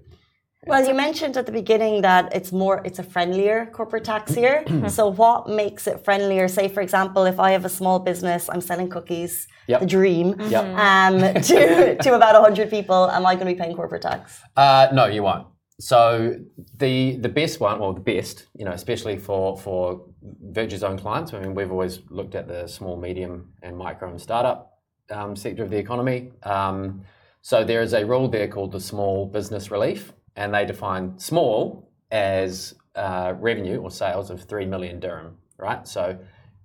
Well, 0.66 0.86
you 0.86 0.94
mentioned 0.94 1.36
at 1.36 1.46
the 1.46 1.52
beginning 1.52 2.02
that 2.02 2.34
it's 2.34 2.52
more, 2.52 2.82
it's 2.84 2.98
a 2.98 3.02
friendlier 3.02 3.66
corporate 3.72 4.04
tax 4.04 4.32
here. 4.42 4.62
so, 4.88 5.08
what 5.08 5.48
makes 5.48 5.86
it 5.88 6.04
friendlier? 6.04 6.46
Say, 6.48 6.68
for 6.68 6.80
example, 6.80 7.24
if 7.24 7.40
I 7.40 7.50
have 7.52 7.64
a 7.64 7.68
small 7.68 7.98
business, 7.98 8.48
I'm 8.48 8.60
selling 8.60 8.88
cookies, 8.88 9.48
Yep. 9.66 9.80
the 9.80 9.86
dream, 9.86 10.36
Yep. 10.38 10.64
um, 10.78 11.18
to, 11.50 11.96
to 11.96 12.14
about 12.14 12.34
100 12.34 12.70
people, 12.70 13.10
am 13.10 13.24
I 13.26 13.34
going 13.34 13.46
to 13.48 13.52
be 13.54 13.58
paying 13.60 13.74
corporate 13.74 14.02
tax? 14.02 14.40
Uh, 14.56 14.88
no, 14.92 15.06
you 15.06 15.22
won't. 15.24 15.46
So 15.80 16.36
the 16.76 17.16
the 17.16 17.28
best 17.28 17.58
one, 17.58 17.80
or 17.80 17.94
the 17.94 18.00
best, 18.00 18.46
you 18.56 18.64
know, 18.66 18.72
especially 18.72 19.16
for 19.16 19.56
for 19.56 20.04
Virtuzone 20.52 20.98
clients. 20.98 21.32
I 21.32 21.40
mean, 21.40 21.54
we've 21.54 21.72
always 21.72 22.00
looked 22.10 22.34
at 22.34 22.46
the 22.48 22.66
small, 22.66 22.96
medium, 22.96 23.52
and 23.62 23.76
micro 23.76 24.10
and 24.10 24.20
startup 24.20 24.78
um, 25.10 25.34
sector 25.34 25.62
of 25.62 25.70
the 25.70 25.78
economy. 25.78 26.32
Um, 26.42 27.02
so 27.42 27.64
there 27.64 27.80
is 27.80 27.94
a 27.94 28.04
rule 28.04 28.28
there 28.28 28.46
called 28.46 28.72
the 28.72 28.80
small 28.80 29.26
business 29.26 29.70
relief, 29.70 30.12
and 30.36 30.52
they 30.52 30.66
define 30.66 31.18
small 31.18 31.90
as 32.10 32.74
uh, 32.94 33.34
revenue 33.38 33.78
or 33.80 33.90
sales 33.90 34.30
of 34.30 34.42
three 34.42 34.66
million 34.66 35.00
dirham. 35.00 35.38
Right. 35.58 35.88
So 35.88 36.18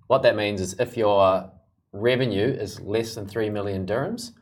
what 0.08 0.22
that 0.22 0.36
means 0.36 0.60
is 0.60 0.78
if 0.78 0.96
your 0.96 1.50
revenue 1.92 2.48
is 2.48 2.80
less 2.80 3.14
than 3.14 3.26
three 3.26 3.48
million 3.48 3.86
dirhams, 3.86 4.32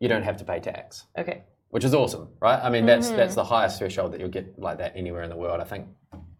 you 0.00 0.08
don't 0.08 0.24
have 0.24 0.36
to 0.38 0.44
pay 0.44 0.60
tax 0.60 1.04
Okay. 1.16 1.44
Which 1.70 1.84
is 1.84 1.94
awesome, 1.94 2.28
right? 2.40 2.60
I 2.62 2.70
mean, 2.70 2.86
that's 2.86 3.10
that's 3.10 3.34
the 3.34 3.44
highest 3.44 3.78
threshold 3.78 4.12
that 4.12 4.20
you'll 4.20 4.28
get 4.28 4.58
like 4.58 4.78
that 4.78 4.92
anywhere 4.96 5.22
in 5.22 5.30
the 5.30 5.36
world. 5.36 5.60
I 5.60 5.64
think 5.64 5.86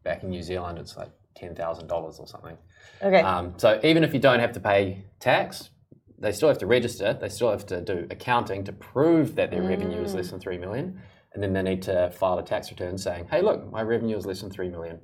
back 0.02 0.22
in 0.22 0.30
New 0.30 0.42
Zealand, 0.42 0.78
it's 0.78 0.96
like 0.96 1.10
ten 1.34 1.54
thousand 1.54 1.88
dollars 1.88 2.18
or 2.18 2.26
something. 2.26 2.56
Okay. 3.02 3.20
Um, 3.20 3.54
so 3.56 3.80
even 3.82 4.04
if 4.04 4.14
you 4.14 4.20
don't 4.20 4.40
have 4.40 4.52
to 4.52 4.60
pay 4.60 5.04
tax, 5.20 5.70
they 6.18 6.32
still 6.32 6.48
have 6.48 6.58
to 6.58 6.66
register. 6.66 7.12
They 7.20 7.28
still 7.28 7.50
have 7.50 7.66
to 7.66 7.80
do 7.80 8.06
accounting 8.10 8.64
to 8.64 8.72
prove 8.72 9.34
that 9.34 9.50
their 9.50 9.62
revenue 9.62 10.02
is 10.02 10.14
less 10.14 10.30
than 10.30 10.40
three 10.40 10.58
million, 10.58 11.00
and 11.34 11.42
then 11.42 11.52
they 11.52 11.62
need 11.62 11.82
to 11.82 12.10
file 12.12 12.38
a 12.38 12.42
tax 12.42 12.70
return 12.70 12.96
saying, 12.96 13.28
"Hey, 13.30 13.42
look, 13.42 13.70
my 13.70 13.82
revenue 13.82 14.16
is 14.16 14.26
less 14.26 14.40
than 14.40 14.50
three 14.50 14.68
million. 14.68 15.00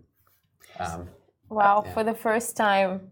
Um, 0.79 1.09
Wow, 1.53 1.85
for 1.93 2.03
the 2.03 2.15
first 2.15 2.57
time, 2.57 3.12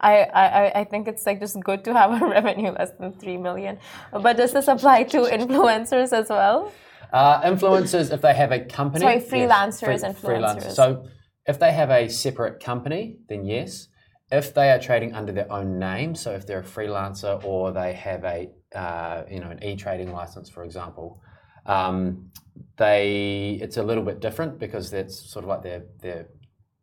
I, 0.00 0.18
I, 0.24 0.44
I- 0.66 0.80
I 0.80 0.84
think 0.84 1.08
it's 1.08 1.24
like 1.26 1.40
just 1.40 1.58
good 1.60 1.84
to 1.84 1.92
have 1.94 2.20
a 2.20 2.26
revenue 2.36 2.72
less 2.72 2.90
than 2.98 3.12
three 3.12 3.36
million. 3.36 3.78
But 4.12 4.36
does 4.36 4.52
this 4.52 4.68
apply 4.68 5.04
to 5.04 5.18
influencers 5.22 6.12
as 6.12 6.28
well? 6.28 6.72
Uh, 7.12 7.40
influencers, 7.42 8.12
if 8.12 8.20
they 8.22 8.34
have 8.34 8.50
a 8.52 8.58
company. 8.60 9.00
Sorry, 9.02 9.14
yes, 9.16 9.30
freelancers, 9.30 9.80
free- 10.16 10.34
influencers. 10.34 10.72
So 10.74 11.06
if 11.46 11.58
they 11.58 11.72
have 11.72 11.90
a 11.90 12.08
separate 12.08 12.58
company, 12.62 13.18
then 13.28 13.44
yes. 13.44 13.88
If 14.32 14.52
they 14.54 14.70
are 14.70 14.80
trading 14.80 15.14
under 15.14 15.32
their 15.32 15.50
own 15.52 15.78
name, 15.78 16.14
so 16.16 16.32
if 16.32 16.46
they're 16.46 16.60
a 16.60 16.64
freelancer 16.64 17.44
or 17.44 17.70
they 17.72 17.92
have 17.92 18.24
a 18.24 18.50
uh, 18.74 19.24
you 19.30 19.38
know 19.38 19.50
an 19.50 19.62
e-trading 19.62 20.10
license, 20.12 20.48
for 20.48 20.64
example, 20.64 21.20
um, 21.66 22.30
they 22.76 23.58
it's 23.60 23.76
a 23.76 23.82
little 23.82 24.02
bit 24.02 24.20
different 24.20 24.58
because 24.58 24.90
that's 24.90 25.30
sort 25.30 25.44
of 25.44 25.48
like 25.50 25.62
their 25.62 25.84
their 26.00 26.26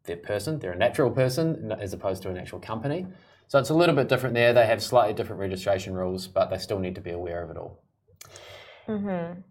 their 0.06 0.18
person, 0.18 0.60
they're 0.60 0.74
a 0.74 0.78
natural 0.78 1.12
person 1.12 1.72
as 1.72 1.94
opposed 1.94 2.24
to 2.24 2.30
an 2.30 2.38
actual 2.38 2.60
company. 2.60 3.08
So 3.48 3.60
it's 3.60 3.70
a 3.70 3.74
little 3.74 3.96
bit 3.96 4.08
different 4.08 4.34
there. 4.36 4.54
They 4.54 4.66
have 4.66 4.82
slightly 4.82 5.14
different 5.14 5.40
registration 5.40 5.94
rules, 5.94 6.28
but 6.28 6.50
they 6.50 6.58
still 6.58 6.80
need 6.80 6.96
to 6.96 7.02
be 7.02 7.12
aware 7.12 7.44
of 7.44 7.50
it 7.50 7.58
all. 7.58 7.82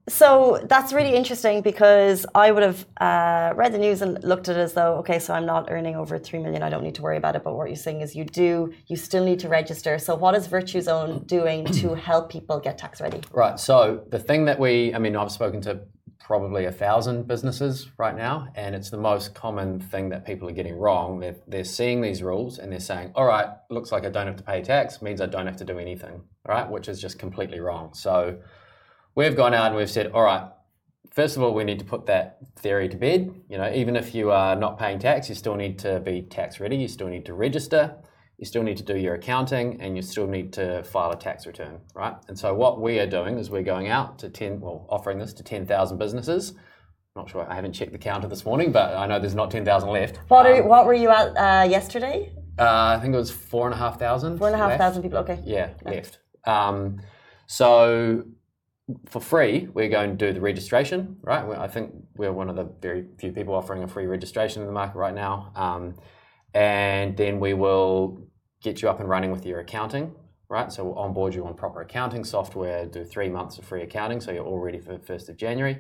So 0.08 0.60
that's 0.68 0.92
really 0.92 1.14
interesting 1.14 1.62
because 1.62 2.26
I 2.34 2.50
would 2.50 2.62
have 2.62 2.86
uh, 3.00 3.54
read 3.56 3.72
the 3.72 3.78
news 3.78 4.02
and 4.02 4.22
looked 4.22 4.48
at 4.48 4.56
it 4.56 4.60
as 4.60 4.74
though, 4.74 4.96
okay, 4.96 5.18
so 5.18 5.32
I'm 5.32 5.46
not 5.46 5.70
earning 5.70 5.96
over 5.96 6.18
three 6.18 6.38
million. 6.38 6.62
I 6.62 6.68
don't 6.68 6.82
need 6.82 6.94
to 6.96 7.02
worry 7.02 7.16
about 7.16 7.36
it. 7.36 7.44
But 7.44 7.54
what 7.54 7.68
you're 7.68 7.76
saying 7.76 8.00
is 8.00 8.14
you 8.14 8.24
do, 8.24 8.72
you 8.86 8.96
still 8.96 9.24
need 9.24 9.38
to 9.40 9.48
register. 9.48 9.98
So 9.98 10.14
what 10.14 10.34
is 10.34 10.48
Virtuzone 10.48 11.26
doing 11.26 11.64
to 11.66 11.94
help 12.08 12.30
people 12.30 12.58
get 12.60 12.76
tax 12.78 13.00
ready? 13.00 13.20
Right. 13.32 13.58
So 13.58 14.04
the 14.10 14.18
thing 14.18 14.44
that 14.46 14.58
we, 14.58 14.94
I 14.94 14.98
mean, 14.98 15.16
I've 15.16 15.32
spoken 15.32 15.60
to 15.62 15.80
probably 16.20 16.66
a 16.66 16.72
thousand 16.72 17.26
businesses 17.26 17.88
right 17.98 18.16
now, 18.16 18.48
and 18.54 18.74
it's 18.74 18.90
the 18.90 18.96
most 18.96 19.34
common 19.34 19.80
thing 19.80 20.10
that 20.10 20.24
people 20.24 20.48
are 20.48 20.52
getting 20.52 20.76
wrong. 20.76 21.18
They're, 21.18 21.36
they're 21.48 21.64
seeing 21.64 22.00
these 22.00 22.22
rules 22.22 22.58
and 22.58 22.70
they're 22.70 22.78
saying, 22.78 23.12
"All 23.14 23.24
right, 23.24 23.48
looks 23.70 23.90
like 23.90 24.04
I 24.04 24.10
don't 24.10 24.26
have 24.26 24.36
to 24.36 24.42
pay 24.42 24.62
tax, 24.62 25.02
means 25.02 25.20
I 25.20 25.26
don't 25.26 25.46
have 25.46 25.56
to 25.56 25.64
do 25.64 25.78
anything," 25.78 26.22
right? 26.46 26.70
Which 26.70 26.88
is 26.88 27.00
just 27.00 27.18
completely 27.18 27.58
wrong. 27.58 27.94
So 27.94 28.38
we've 29.14 29.36
gone 29.36 29.54
out 29.54 29.68
and 29.68 29.76
we've 29.76 29.90
said, 29.90 30.12
"All 30.12 30.22
right." 30.22 30.48
First 31.10 31.36
of 31.36 31.42
all, 31.42 31.52
we 31.52 31.64
need 31.64 31.80
to 31.80 31.84
put 31.84 32.06
that 32.06 32.38
theory 32.54 32.88
to 32.88 32.96
bed. 32.96 33.34
You 33.48 33.58
know, 33.58 33.72
even 33.72 33.96
if 33.96 34.14
you 34.14 34.30
are 34.30 34.54
not 34.54 34.78
paying 34.78 35.00
tax, 35.00 35.28
you 35.28 35.34
still 35.34 35.56
need 35.56 35.80
to 35.80 35.98
be 35.98 36.22
tax 36.22 36.60
ready. 36.60 36.76
You 36.76 36.86
still 36.86 37.08
need 37.08 37.26
to 37.26 37.34
register 37.34 37.96
you 38.40 38.46
still 38.46 38.62
need 38.62 38.78
to 38.78 38.82
do 38.82 38.96
your 38.96 39.14
accounting 39.14 39.78
and 39.82 39.96
you 39.96 40.02
still 40.02 40.26
need 40.26 40.50
to 40.54 40.82
file 40.84 41.10
a 41.10 41.16
tax 41.16 41.46
return, 41.46 41.78
right? 41.94 42.14
And 42.26 42.38
so 42.38 42.54
what 42.54 42.80
we 42.80 42.98
are 42.98 43.06
doing 43.06 43.36
is 43.36 43.50
we're 43.50 43.62
going 43.62 43.88
out 43.88 44.18
to 44.20 44.30
10, 44.30 44.60
well, 44.60 44.86
offering 44.88 45.18
this 45.18 45.34
to 45.34 45.42
10,000 45.42 45.98
businesses. 45.98 46.54
Not 47.14 47.28
sure, 47.28 47.46
I 47.46 47.54
haven't 47.54 47.74
checked 47.74 47.92
the 47.92 47.98
counter 47.98 48.28
this 48.28 48.46
morning, 48.46 48.72
but 48.72 48.96
I 48.96 49.06
know 49.06 49.18
there's 49.18 49.34
not 49.34 49.50
10,000 49.50 49.90
left. 49.90 50.20
What, 50.28 50.46
are, 50.46 50.62
um, 50.62 50.68
what 50.68 50.86
were 50.86 50.94
you 50.94 51.10
at 51.10 51.36
uh, 51.36 51.68
yesterday? 51.68 52.32
Uh, 52.58 52.96
I 52.96 52.98
think 53.02 53.12
it 53.12 53.18
was 53.18 53.30
four 53.30 53.66
and 53.66 53.74
a 53.74 53.76
half 53.76 53.98
thousand. 53.98 54.38
Four 54.38 54.46
and 54.46 54.56
a 54.56 54.58
half 54.58 54.70
left. 54.70 54.80
thousand 54.80 55.02
people, 55.02 55.18
okay. 55.18 55.42
Yeah, 55.44 55.74
left. 55.84 56.20
Um, 56.46 57.02
so 57.46 58.24
for 59.04 59.20
free, 59.20 59.68
we're 59.74 59.90
going 59.90 60.16
to 60.16 60.26
do 60.26 60.32
the 60.32 60.40
registration, 60.40 61.18
right? 61.20 61.44
I 61.58 61.68
think 61.68 61.92
we're 62.16 62.32
one 62.32 62.48
of 62.48 62.56
the 62.56 62.72
very 62.80 63.04
few 63.18 63.32
people 63.32 63.54
offering 63.54 63.82
a 63.82 63.88
free 63.88 64.06
registration 64.06 64.62
in 64.62 64.66
the 64.66 64.72
market 64.72 64.96
right 64.96 65.14
now. 65.14 65.52
Um, 65.54 65.96
and 66.54 67.16
then 67.16 67.38
we 67.38 67.54
will 67.54 68.29
get 68.62 68.82
you 68.82 68.88
up 68.88 69.00
and 69.00 69.08
running 69.08 69.30
with 69.30 69.46
your 69.46 69.60
accounting, 69.60 70.14
right? 70.48 70.72
So 70.72 70.84
we'll 70.84 70.98
onboard 70.98 71.34
you 71.34 71.46
on 71.46 71.54
proper 71.54 71.80
accounting 71.80 72.24
software, 72.24 72.86
do 72.86 73.04
three 73.04 73.28
months 73.28 73.58
of 73.58 73.64
free 73.64 73.82
accounting, 73.82 74.20
so 74.20 74.30
you're 74.30 74.44
all 74.44 74.58
ready 74.58 74.78
for 74.78 74.92
the 74.92 74.98
1st 74.98 75.30
of 75.30 75.36
January. 75.36 75.78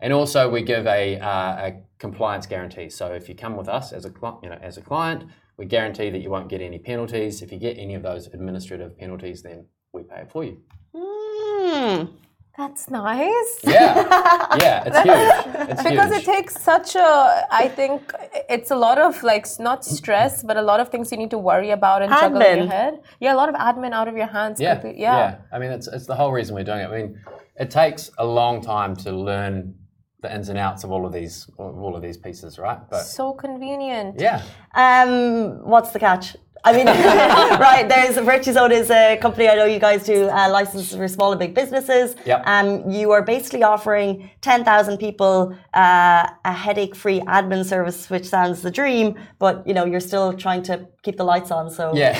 And 0.00 0.12
also 0.12 0.50
we 0.50 0.62
give 0.62 0.86
a, 0.86 1.18
uh, 1.18 1.66
a 1.66 1.80
compliance 1.98 2.46
guarantee. 2.46 2.90
So 2.90 3.12
if 3.12 3.28
you 3.28 3.34
come 3.34 3.56
with 3.56 3.68
us 3.68 3.92
as 3.92 4.04
a, 4.04 4.12
you 4.42 4.50
know, 4.50 4.58
as 4.60 4.76
a 4.76 4.82
client, 4.82 5.24
we 5.56 5.64
guarantee 5.64 6.10
that 6.10 6.18
you 6.18 6.30
won't 6.30 6.48
get 6.48 6.60
any 6.60 6.78
penalties. 6.78 7.40
If 7.40 7.50
you 7.50 7.58
get 7.58 7.78
any 7.78 7.94
of 7.94 8.02
those 8.02 8.26
administrative 8.26 8.98
penalties, 8.98 9.42
then 9.42 9.66
we 9.92 10.02
pay 10.02 10.22
it 10.22 10.30
for 10.30 10.44
you. 10.44 10.60
Mm. 10.94 12.12
That's 12.56 12.90
nice. 12.90 13.60
Yeah, 13.62 14.56
yeah, 14.56 14.84
it's 14.86 14.98
huge. 15.06 15.68
It's 15.70 15.82
because 15.82 16.10
huge. 16.10 16.22
it 16.22 16.24
takes 16.24 16.54
such 16.62 16.94
a. 16.96 17.46
I 17.50 17.68
think 17.68 18.12
it's 18.48 18.70
a 18.70 18.76
lot 18.76 18.98
of 18.98 19.22
like 19.22 19.46
not 19.58 19.84
stress, 19.84 20.42
but 20.42 20.56
a 20.56 20.62
lot 20.62 20.80
of 20.80 20.88
things 20.88 21.12
you 21.12 21.18
need 21.18 21.30
to 21.30 21.38
worry 21.38 21.70
about 21.70 22.02
and 22.02 22.10
admin. 22.10 22.20
juggle 22.20 22.42
in 22.42 22.58
your 22.58 22.66
head. 22.68 23.00
Yeah, 23.20 23.34
a 23.34 23.38
lot 23.42 23.48
of 23.48 23.56
admin 23.56 23.92
out 23.92 24.08
of 24.08 24.16
your 24.16 24.28
hands. 24.28 24.60
Yeah, 24.60 24.80
yeah. 24.84 24.92
yeah. 24.96 25.36
I 25.52 25.58
mean, 25.58 25.70
it's 25.70 25.86
it's 25.86 26.06
the 26.06 26.14
whole 26.14 26.32
reason 26.32 26.54
we're 26.54 26.64
doing 26.64 26.80
it. 26.80 26.88
I 26.88 26.96
mean, 26.96 27.20
it 27.56 27.70
takes 27.70 28.10
a 28.16 28.24
long 28.24 28.62
time 28.62 28.96
to 28.96 29.12
learn 29.12 29.74
the 30.22 30.34
ins 30.34 30.48
and 30.48 30.58
outs 30.58 30.82
of 30.84 30.90
all 30.90 31.04
of 31.04 31.12
these 31.12 31.50
all 31.58 31.94
of 31.94 32.00
these 32.00 32.16
pieces, 32.16 32.58
right? 32.58 32.78
But 32.88 33.02
so 33.02 33.34
convenient. 33.34 34.18
Yeah. 34.18 34.42
Um, 34.74 35.62
what's 35.68 35.90
the 35.90 35.98
catch? 35.98 36.36
I 36.64 36.72
mean, 36.72 36.86
right, 37.60 37.88
there's 37.88 38.16
Virtuzone 38.16 38.72
is 38.72 38.90
a 38.90 39.16
company 39.18 39.48
I 39.48 39.54
know 39.54 39.66
you 39.66 39.78
guys 39.78 40.04
do 40.04 40.28
uh, 40.28 40.50
licenses 40.50 40.96
for 40.96 41.06
small 41.08 41.32
and 41.32 41.38
big 41.38 41.54
businesses. 41.54 42.16
Yep. 42.24 42.42
Um, 42.46 42.90
you 42.90 43.12
are 43.12 43.22
basically 43.22 43.62
offering 43.62 44.30
10,000 44.40 44.98
people 44.98 45.56
uh, 45.74 46.28
a 46.44 46.52
headache-free 46.52 47.20
admin 47.20 47.64
service, 47.64 48.10
which 48.10 48.26
sounds 48.26 48.62
the 48.62 48.70
dream, 48.70 49.14
but 49.38 49.66
you 49.66 49.74
know 49.74 49.84
you're 49.84 50.00
still 50.00 50.32
trying 50.32 50.62
to 50.64 50.88
keep 51.02 51.16
the 51.16 51.24
lights 51.24 51.50
on. 51.50 51.70
So 51.70 51.94
yeah, 51.94 52.14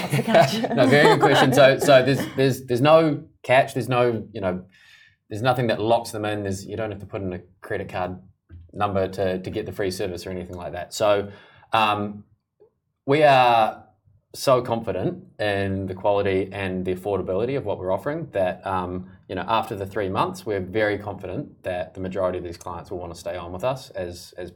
no, 0.75 0.87
very 0.87 1.09
good 1.17 1.21
question. 1.21 1.53
So 1.53 1.79
so 1.79 2.05
there's 2.05 2.25
there's 2.37 2.67
there's 2.67 2.81
no 2.81 3.25
catch. 3.43 3.75
There's 3.75 3.89
no 3.89 4.27
you 4.33 4.41
know 4.41 4.65
there's 5.29 5.43
nothing 5.43 5.67
that 5.69 5.81
locks 5.81 6.11
them 6.11 6.25
in. 6.25 6.43
There's 6.43 6.65
you 6.65 6.77
don't 6.77 6.91
have 6.91 7.01
to 7.01 7.07
put 7.07 7.23
in 7.23 7.33
a 7.33 7.41
credit 7.63 7.89
card 7.89 8.19
number 8.73 9.09
to 9.09 9.39
to 9.41 9.51
get 9.51 9.67
the 9.67 9.73
free 9.73 9.91
service 9.91 10.27
or 10.27 10.31
anything 10.31 10.57
like 10.57 10.73
that. 10.73 10.95
So 10.95 11.31
um, 11.73 12.25
we 13.07 13.23
are 13.23 13.86
so 14.39 14.63
confident 14.63 15.25
in 15.39 15.87
the 15.87 15.95
quality 15.95 16.49
and 16.53 16.85
the 16.85 16.95
affordability 16.95 17.57
of 17.57 17.65
what 17.65 17.79
we're 17.79 17.93
offering 17.93 18.29
that 18.33 18.65
um, 18.67 19.09
you 19.29 19.35
know 19.35 19.45
after 19.49 19.75
the 19.75 19.87
three 19.87 20.09
months 20.09 20.45
we're 20.45 20.61
very 20.61 20.99
confident 20.99 21.63
that 21.63 21.95
the 21.95 22.01
majority 22.01 22.39
of 22.39 22.45
these 22.45 22.57
clients 22.57 22.91
will 22.91 22.99
want 22.99 23.13
to 23.13 23.19
stay 23.19 23.37
on 23.37 23.53
with 23.53 23.65
us 23.65 23.91
as 23.91 24.35
as 24.37 24.53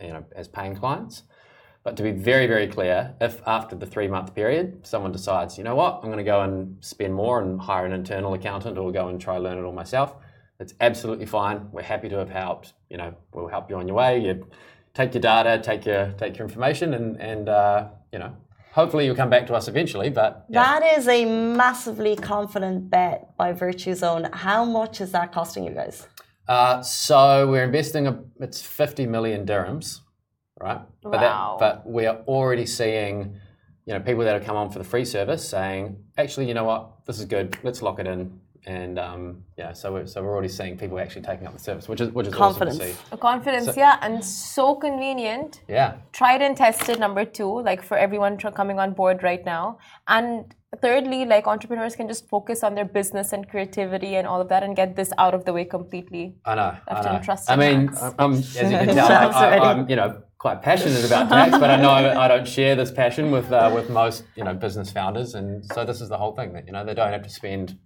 you 0.00 0.08
know 0.08 0.24
as 0.34 0.48
paying 0.48 0.76
clients. 0.76 1.24
But 1.82 1.98
to 1.98 2.02
be 2.02 2.12
very 2.12 2.46
very 2.46 2.66
clear 2.66 3.14
if 3.20 3.42
after 3.46 3.76
the 3.76 3.86
three 3.86 4.08
month 4.08 4.34
period 4.34 4.86
someone 4.86 5.12
decides 5.12 5.58
you 5.58 5.64
know 5.64 5.74
what? 5.74 6.00
I'm 6.02 6.08
going 6.08 6.18
to 6.18 6.24
go 6.24 6.40
and 6.42 6.82
spend 6.84 7.14
more 7.14 7.40
and 7.40 7.60
hire 7.60 7.84
an 7.84 7.92
internal 7.92 8.34
accountant 8.34 8.78
or 8.78 8.90
go 8.92 9.08
and 9.08 9.20
try 9.20 9.36
learn 9.36 9.58
it 9.58 9.62
all 9.62 9.72
myself 9.72 10.16
it's 10.60 10.72
absolutely 10.80 11.26
fine. 11.26 11.68
We're 11.72 11.82
happy 11.82 12.08
to 12.08 12.16
have 12.18 12.30
helped 12.30 12.74
you 12.88 12.96
know 12.96 13.14
we'll 13.32 13.48
help 13.48 13.70
you 13.70 13.76
on 13.76 13.88
your 13.88 13.96
way. 13.96 14.20
You 14.20 14.46
take 14.94 15.12
your 15.12 15.20
data 15.20 15.60
take 15.62 15.84
your 15.84 16.14
take 16.16 16.38
your 16.38 16.46
information 16.46 16.94
and 16.94 17.20
and 17.20 17.48
uh, 17.48 17.88
you 18.12 18.18
know 18.18 18.36
hopefully 18.74 19.06
you'll 19.06 19.14
come 19.14 19.30
back 19.30 19.46
to 19.46 19.54
us 19.54 19.68
eventually. 19.68 20.10
But 20.10 20.44
yeah. 20.48 20.62
that 20.62 20.98
is 20.98 21.06
a 21.08 21.24
massively 21.24 22.16
confident 22.16 22.90
bet 22.90 23.36
by 23.36 23.52
Virtuzone. 23.52 24.34
How 24.34 24.64
much 24.64 25.00
is 25.00 25.12
that 25.12 25.32
costing 25.32 25.64
you 25.64 25.70
guys? 25.70 26.08
Uh, 26.46 26.82
so 26.82 27.48
we're 27.48 27.64
investing. 27.64 28.06
A, 28.06 28.12
it's 28.40 28.60
fifty 28.60 29.06
million 29.06 29.46
dirhams, 29.46 30.00
right? 30.60 30.80
Wow. 31.02 31.10
But, 31.12 31.20
that, 31.20 31.36
but 31.58 31.90
we 31.90 32.06
are 32.06 32.18
already 32.26 32.66
seeing, 32.66 33.36
you 33.86 33.94
know, 33.94 34.00
people 34.00 34.24
that 34.24 34.34
have 34.34 34.44
come 34.44 34.56
on 34.56 34.70
for 34.70 34.78
the 34.78 34.84
free 34.84 35.04
service 35.04 35.48
saying, 35.48 35.96
actually, 36.18 36.48
you 36.48 36.54
know 36.54 36.64
what, 36.64 37.06
this 37.06 37.18
is 37.18 37.24
good. 37.24 37.56
Let's 37.62 37.80
lock 37.80 37.98
it 37.98 38.06
in 38.06 38.40
and 38.66 38.98
um, 38.98 39.42
yeah, 39.58 39.72
so 39.72 39.92
we're, 39.92 40.06
so 40.06 40.22
we're 40.22 40.32
already 40.32 40.48
seeing 40.48 40.76
people 40.78 40.98
actually 40.98 41.22
taking 41.22 41.46
up 41.46 41.52
the 41.52 41.58
service, 41.58 41.88
which 41.88 42.00
is 42.00 42.10
which 42.10 42.26
is 42.26 42.34
confidence. 42.34 42.76
Awesome 42.76 42.88
to 42.88 43.10
see. 43.10 43.16
Confidence, 43.18 43.66
so, 43.66 43.74
yeah, 43.76 43.98
and 44.00 44.24
so 44.24 44.74
convenient. 44.74 45.60
Yeah. 45.68 45.96
Tried 46.12 46.40
and 46.42 46.56
tested. 46.56 46.98
Number 46.98 47.24
two, 47.24 47.60
like 47.62 47.82
for 47.82 47.96
everyone 47.96 48.38
coming 48.38 48.78
on 48.78 48.94
board 48.94 49.22
right 49.22 49.44
now, 49.44 49.78
and 50.08 50.54
thirdly, 50.80 51.26
like 51.26 51.46
entrepreneurs 51.46 51.94
can 51.94 52.08
just 52.08 52.28
focus 52.28 52.62
on 52.62 52.74
their 52.74 52.84
business 52.84 53.32
and 53.32 53.48
creativity 53.48 54.16
and 54.16 54.26
all 54.26 54.40
of 54.40 54.48
that, 54.48 54.62
and 54.62 54.74
get 54.74 54.96
this 54.96 55.12
out 55.18 55.34
of 55.34 55.44
the 55.44 55.52
way 55.52 55.64
completely. 55.64 56.36
I 56.44 56.54
know. 56.54 56.76
I 56.88 57.02
know. 57.02 57.20
Trust 57.22 57.50
I 57.50 57.56
mean, 57.56 57.90
I'm, 58.18 58.32
as 58.32 58.54
you 58.54 58.60
can 58.62 58.88
tell, 58.94 59.34
I, 59.34 59.72
am 59.72 59.90
you 59.90 59.96
know 59.96 60.22
quite 60.38 60.62
passionate 60.62 61.04
about 61.04 61.28
tax, 61.28 61.50
but 61.52 61.70
I 61.70 61.76
know 61.76 61.90
I 61.90 62.28
don't 62.28 62.48
share 62.48 62.76
this 62.76 62.90
passion 62.90 63.30
with 63.30 63.52
uh, 63.52 63.70
with 63.74 63.90
most 63.90 64.24
you 64.36 64.44
know 64.44 64.54
business 64.54 64.90
founders, 64.90 65.34
and 65.34 65.64
so 65.66 65.84
this 65.84 66.00
is 66.00 66.08
the 66.08 66.16
whole 66.16 66.34
thing 66.34 66.54
that 66.54 66.66
you 66.66 66.72
know 66.72 66.84
they 66.84 66.94
don't 66.94 67.12
have 67.12 67.22
to 67.22 67.30
spend 67.30 67.78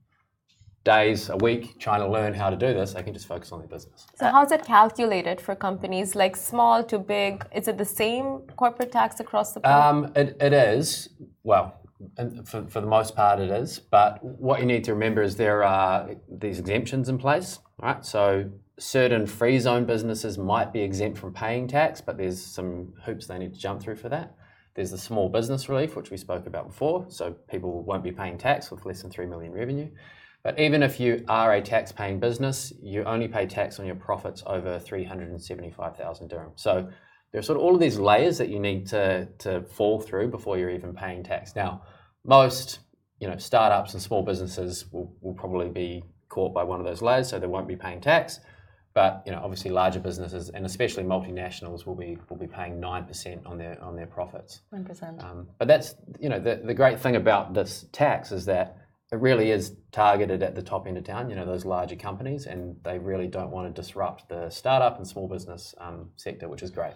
days 0.97 1.21
a 1.37 1.39
week 1.49 1.79
trying 1.79 2.03
to 2.07 2.11
learn 2.17 2.33
how 2.41 2.49
to 2.55 2.59
do 2.67 2.71
this, 2.79 2.89
they 2.95 3.03
can 3.07 3.15
just 3.19 3.29
focus 3.35 3.49
on 3.53 3.59
their 3.63 3.73
business. 3.77 4.07
So, 4.21 4.25
how's 4.35 4.53
it 4.57 4.63
calculated 4.65 5.39
for 5.47 5.55
companies 5.69 6.09
like 6.23 6.35
small 6.51 6.83
to 6.91 6.99
big? 6.99 7.35
Is 7.59 7.69
it 7.69 7.77
the 7.85 7.91
same 8.03 8.27
corporate 8.63 8.93
tax 8.99 9.21
across 9.21 9.49
the 9.55 9.61
board? 9.61 9.75
Um, 9.75 9.99
it, 10.21 10.29
it 10.41 10.53
is. 10.53 10.87
Well, 11.43 11.67
for, 12.45 12.67
for 12.67 12.81
the 12.81 12.87
most 12.87 13.17
part, 13.17 13.41
it 13.41 13.51
is. 13.51 13.79
But 13.79 14.23
what 14.23 14.61
you 14.61 14.67
need 14.67 14.85
to 14.85 14.93
remember 14.95 15.23
is 15.23 15.37
there 15.37 15.63
are 15.65 16.11
these 16.45 16.59
exemptions 16.59 17.09
in 17.09 17.19
place, 17.19 17.59
right? 17.83 18.05
So, 18.05 18.51
certain 18.79 19.27
free 19.27 19.59
zone 19.59 19.85
businesses 19.85 20.39
might 20.39 20.73
be 20.73 20.81
exempt 20.81 21.19
from 21.19 21.33
paying 21.33 21.67
tax, 21.67 22.01
but 22.01 22.17
there's 22.17 22.41
some 22.41 22.95
hoops 23.05 23.27
they 23.27 23.39
need 23.39 23.53
to 23.55 23.61
jump 23.61 23.83
through 23.83 23.97
for 23.97 24.09
that. 24.09 24.37
There's 24.75 24.93
the 24.93 24.99
small 24.99 25.29
business 25.29 25.69
relief, 25.69 25.97
which 25.97 26.11
we 26.11 26.17
spoke 26.17 26.47
about 26.47 26.69
before. 26.69 27.07
So, 27.09 27.33
people 27.51 27.83
won't 27.83 28.05
be 28.05 28.13
paying 28.13 28.39
tax 28.39 28.71
with 28.71 28.87
less 28.87 29.03
than 29.03 29.11
3 29.11 29.27
million 29.27 29.53
revenue. 29.53 29.91
But 30.49 30.59
even 30.59 30.83
if 30.83 30.99
you 30.99 31.27
are 31.29 31.53
a 31.53 31.61
tax 31.61 31.93
paying 31.93 32.21
business, 32.21 32.73
you 32.83 33.05
only 33.05 33.29
pay 33.29 33.45
tax 33.45 33.79
on 33.79 33.85
your 33.85 33.97
profits 33.97 34.43
over 34.47 34.79
375,000 34.79 36.29
dirham. 36.29 36.53
So 36.55 36.89
there 37.31 37.39
are 37.39 37.43
sort 37.43 37.59
of 37.59 37.65
all 37.65 37.75
of 37.75 37.81
these 37.81 37.99
layers 37.99 38.39
that 38.39 38.49
you 38.49 38.59
need 38.59 38.87
to, 38.87 39.29
to 39.41 39.61
fall 39.65 40.01
through 40.01 40.29
before 40.29 40.57
you're 40.57 40.71
even 40.71 40.95
paying 40.95 41.23
tax. 41.23 41.55
Now, 41.55 41.83
most 42.25 42.79
you 43.21 43.29
know 43.29 43.37
startups 43.37 43.93
and 43.93 44.03
small 44.03 44.23
businesses 44.23 44.87
will, 44.91 45.15
will 45.21 45.35
probably 45.35 45.69
be 45.69 46.03
caught 46.31 46.55
by 46.55 46.65
one 46.65 46.81
of 46.81 46.87
those 46.87 47.03
layers, 47.03 47.29
so 47.29 47.39
they 47.39 47.47
won't 47.47 47.69
be 47.69 47.77
paying 47.77 48.01
tax. 48.01 48.41
But 48.95 49.25
you 49.27 49.33
know, 49.33 49.43
obviously, 49.45 49.71
larger 49.71 50.01
businesses 50.01 50.49
and 50.49 50.65
especially 50.65 51.05
multinationals 51.05 51.85
will 51.85 51.95
be 51.95 52.17
will 52.31 52.39
be 52.39 52.47
paying 52.47 52.81
nine 52.81 53.05
percent 53.05 53.43
on 53.45 53.59
their 53.59 53.79
on 53.85 53.97
their 53.97 54.07
profits. 54.07 54.63
Nine 54.73 54.87
percent. 54.87 55.23
Um, 55.23 55.47
but 55.59 55.69
that's 55.69 55.95
you 56.19 56.31
know 56.31 56.41
the 56.41 56.63
the 56.65 56.73
great 56.73 56.99
thing 56.99 57.17
about 57.17 57.53
this 57.53 57.85
tax 57.93 58.33
is 58.33 58.47
that 58.47 58.79
it 59.11 59.21
really 59.21 59.51
is 59.51 59.75
targeted 59.91 60.43
at 60.43 60.55
the 60.55 60.63
top 60.63 60.87
end 60.87 60.99
of 60.99 61.05
town, 61.05 61.31
you 61.31 61.37
know, 61.37 61.47
those 61.47 61.65
larger 61.65 61.97
companies, 61.97 62.47
and 62.47 62.77
they 62.83 62.99
really 62.99 63.27
don't 63.27 63.51
want 63.51 63.75
to 63.75 63.83
disrupt 63.83 64.29
the 64.29 64.51
startup 64.51 64.99
and 64.99 65.07
small 65.07 65.29
business 65.29 65.75
um, 65.79 66.11
sector, 66.17 66.49
which 66.49 66.63
is 66.63 66.71
great. 66.71 66.93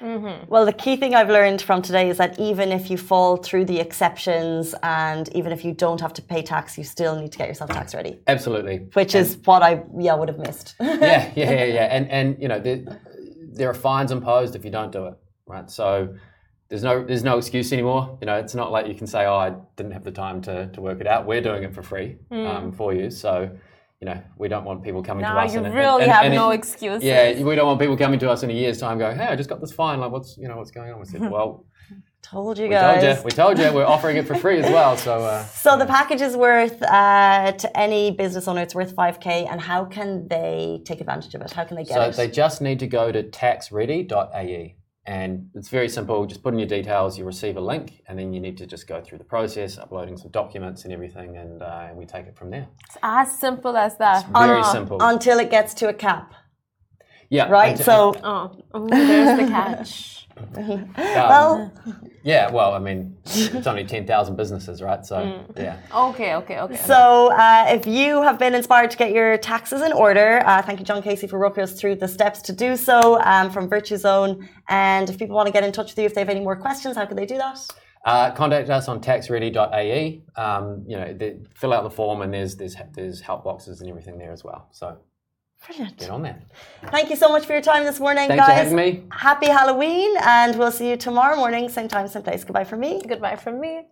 Mm-hmm. 0.00 0.50
Well, 0.50 0.64
the 0.64 0.72
key 0.72 0.96
thing 0.96 1.14
I've 1.14 1.28
learned 1.28 1.60
from 1.60 1.82
today 1.82 2.08
is 2.08 2.16
that 2.16 2.38
even 2.40 2.72
if 2.72 2.90
you 2.90 2.96
fall 2.96 3.36
through 3.36 3.66
the 3.66 3.78
exceptions 3.78 4.74
and 4.82 5.28
even 5.34 5.52
if 5.52 5.62
you 5.62 5.72
don't 5.72 6.00
have 6.00 6.14
to 6.14 6.22
pay 6.22 6.42
tax, 6.42 6.78
you 6.78 6.84
still 6.84 7.20
need 7.20 7.32
to 7.32 7.38
get 7.38 7.48
yourself 7.48 7.70
tax 7.70 7.94
ready. 7.94 8.18
Absolutely. 8.26 8.78
Which 8.94 9.14
and 9.14 9.26
is 9.26 9.36
what 9.44 9.62
I 9.62 9.82
yeah 9.98 10.14
would 10.14 10.28
have 10.28 10.38
missed. 10.38 10.74
yeah, 10.80 11.30
yeah, 11.36 11.50
yeah, 11.50 11.64
yeah. 11.64 11.88
And 11.90 12.10
and 12.10 12.40
you 12.40 12.48
know 12.48 12.58
there, 12.58 12.82
there 13.52 13.68
are 13.68 13.74
fines 13.74 14.10
imposed 14.10 14.56
if 14.56 14.64
you 14.64 14.70
don't 14.70 14.90
do 14.90 15.06
it, 15.06 15.14
right? 15.46 15.70
So 15.70 16.14
there's 16.70 16.84
no 16.84 17.04
there's 17.04 17.24
no 17.24 17.36
excuse 17.36 17.72
anymore. 17.72 18.16
You 18.20 18.26
know, 18.26 18.36
it's 18.36 18.54
not 18.54 18.70
like 18.70 18.86
you 18.86 18.94
can 18.94 19.06
say, 19.08 19.26
"Oh, 19.26 19.34
I 19.34 19.50
didn't 19.76 19.92
have 19.92 20.04
the 20.04 20.12
time 20.12 20.40
to, 20.42 20.68
to 20.68 20.80
work 20.80 21.00
it 21.00 21.06
out." 21.06 21.26
We're 21.26 21.40
doing 21.40 21.64
it 21.64 21.74
for 21.74 21.82
free 21.82 22.16
mm. 22.30 22.46
um, 22.48 22.72
for 22.72 22.94
you. 22.94 23.10
So, 23.10 23.50
you 24.00 24.06
know, 24.06 24.22
we 24.38 24.46
don't 24.46 24.64
want 24.64 24.84
people 24.84 25.02
coming 25.02 25.24
to 25.24 25.30
Now 25.30 25.38
us. 25.40 25.52
you 25.52 25.64
and- 25.64 25.74
really 25.74 26.04
and- 26.04 26.12
have 26.12 26.24
and 26.26 26.34
no 26.34 26.50
excuses. 26.50 27.02
Yeah, 27.02 27.42
we 27.42 27.56
don't 27.56 27.66
want 27.66 27.80
people 27.80 27.96
coming 27.96 28.20
to 28.20 28.30
us 28.30 28.44
in 28.44 28.50
a 28.50 28.54
year's 28.54 28.78
time 28.78 28.98
going, 28.98 29.18
"Hey, 29.18 29.26
I 29.26 29.36
just 29.36 29.48
got 29.48 29.60
this 29.60 29.72
fine. 29.72 29.98
Like, 29.98 30.12
what's 30.12 30.38
you 30.38 30.46
know 30.46 30.56
what's 30.56 30.70
going 30.70 30.92
on?" 30.92 31.00
We 31.00 31.06
said, 31.06 31.20
"Well, 31.30 31.66
Told 32.22 32.58
you 32.58 32.68
we 32.68 32.74
told 32.74 33.00
guys. 33.00 33.18
you, 33.18 33.24
we 33.24 33.30
told 33.30 33.58
you, 33.58 33.72
we're 33.72 33.86
offering 33.86 34.16
it 34.16 34.26
for 34.26 34.34
free 34.36 34.60
as 34.60 34.70
well." 34.70 34.96
So, 34.96 35.24
uh, 35.24 35.44
So 35.46 35.76
the 35.76 35.86
package 35.86 36.20
is 36.20 36.36
worth 36.36 36.80
uh, 36.82 37.52
to 37.52 37.76
any 37.76 38.12
business 38.12 38.46
owner. 38.46 38.60
It's 38.60 38.74
worth 38.74 38.94
five 38.94 39.18
k. 39.18 39.46
And 39.46 39.60
how 39.60 39.86
can 39.86 40.28
they 40.28 40.82
take 40.84 41.00
advantage 41.00 41.34
of 41.34 41.40
it? 41.40 41.50
How 41.50 41.64
can 41.64 41.76
they 41.76 41.84
get 41.84 41.94
so 41.94 42.02
it? 42.02 42.16
they 42.16 42.28
just 42.28 42.60
need 42.60 42.78
to 42.80 42.86
go 42.86 43.10
to 43.10 43.22
taxready.ae, 43.24 44.76
and 45.06 45.48
it's 45.54 45.68
very 45.68 45.88
simple. 45.88 46.26
Just 46.26 46.42
put 46.42 46.52
in 46.52 46.58
your 46.58 46.68
details, 46.68 47.18
you 47.18 47.24
receive 47.24 47.56
a 47.56 47.60
link, 47.60 48.02
and 48.06 48.18
then 48.18 48.32
you 48.32 48.40
need 48.40 48.58
to 48.58 48.66
just 48.66 48.86
go 48.86 49.00
through 49.00 49.18
the 49.18 49.24
process, 49.24 49.78
uploading 49.78 50.16
some 50.16 50.30
documents 50.30 50.84
and 50.84 50.92
everything, 50.92 51.36
and 51.36 51.62
uh, 51.62 51.88
we 51.94 52.04
take 52.06 52.26
it 52.26 52.36
from 52.36 52.50
there. 52.50 52.66
It's 52.86 52.96
as 53.02 53.32
simple 53.38 53.76
as 53.76 53.96
that. 53.98 54.26
Very 54.28 54.60
Oh, 54.60 54.72
simple. 54.72 54.98
Until 55.00 55.38
it 55.38 55.50
gets 55.50 55.74
to 55.74 55.88
a 55.88 55.94
cap, 55.94 56.34
Yeah, 57.30 57.48
right? 57.48 57.76
and- 57.76 57.80
So 57.80 58.14
Oh, 58.22 58.62
oh, 58.74 58.88
there's 58.88 59.38
the 59.40 59.46
catch. 59.46 60.16
um, 60.56 60.94
well, 60.96 61.72
yeah. 62.22 62.50
Well, 62.50 62.74
I 62.74 62.78
mean, 62.78 63.16
it's 63.24 63.66
only 63.66 63.84
ten 63.84 64.06
thousand 64.06 64.36
businesses, 64.36 64.82
right? 64.82 65.04
So, 65.04 65.44
yeah. 65.56 65.78
Okay, 65.94 66.34
okay, 66.34 66.58
okay. 66.60 66.76
So, 66.76 67.32
uh, 67.32 67.66
if 67.68 67.86
you 67.86 68.22
have 68.22 68.38
been 68.38 68.54
inspired 68.54 68.90
to 68.90 68.96
get 68.96 69.12
your 69.12 69.36
taxes 69.38 69.82
in 69.82 69.92
order, 69.92 70.42
uh, 70.46 70.62
thank 70.62 70.78
you, 70.78 70.84
John 70.84 71.02
Casey, 71.02 71.26
for 71.26 71.38
walking 71.38 71.62
us 71.62 71.72
through 71.78 71.96
the 71.96 72.08
steps 72.08 72.42
to 72.42 72.52
do 72.52 72.76
so 72.76 73.20
um, 73.22 73.50
from 73.50 73.68
Virtuzone. 73.68 74.48
And 74.68 75.08
if 75.08 75.18
people 75.18 75.36
want 75.36 75.46
to 75.46 75.52
get 75.52 75.64
in 75.64 75.72
touch 75.72 75.92
with 75.92 75.98
you, 75.98 76.04
if 76.04 76.14
they 76.14 76.20
have 76.20 76.28
any 76.28 76.40
more 76.40 76.56
questions, 76.56 76.96
how 76.96 77.06
can 77.06 77.16
they 77.16 77.26
do 77.26 77.38
that? 77.38 77.58
Uh, 78.04 78.30
contact 78.30 78.70
us 78.70 78.88
on 78.88 79.00
taxready.ae. 79.00 80.22
Um, 80.36 80.84
you 80.86 80.96
know, 80.96 81.12
the, 81.12 81.38
fill 81.54 81.74
out 81.74 81.84
the 81.84 81.90
form, 81.90 82.22
and 82.22 82.32
there's 82.32 82.56
there's 82.56 82.76
there's 82.94 83.20
help 83.20 83.44
boxes 83.44 83.80
and 83.80 83.90
everything 83.90 84.18
there 84.18 84.32
as 84.32 84.42
well. 84.42 84.68
So 84.70 84.98
Brilliant. 85.66 85.98
get 85.98 86.10
on 86.10 86.22
there. 86.22 86.40
Thank 86.90 87.10
you 87.10 87.16
so 87.16 87.28
much 87.28 87.44
for 87.46 87.52
your 87.52 87.62
time 87.62 87.84
this 87.84 88.00
morning, 88.00 88.28
Thanks 88.28 88.44
for 88.44 88.50
guys. 88.50 88.58
having 88.70 88.76
me. 88.76 89.02
Happy 89.12 89.46
Halloween, 89.48 90.16
and 90.22 90.58
we'll 90.58 90.72
see 90.72 90.88
you 90.90 90.96
tomorrow 90.96 91.36
morning, 91.36 91.68
same 91.68 91.88
time, 91.88 92.08
same 92.08 92.22
place. 92.22 92.44
Goodbye 92.44 92.64
from 92.64 92.80
me. 92.80 93.02
Goodbye 93.06 93.36
from 93.36 93.60
me. 93.60 93.82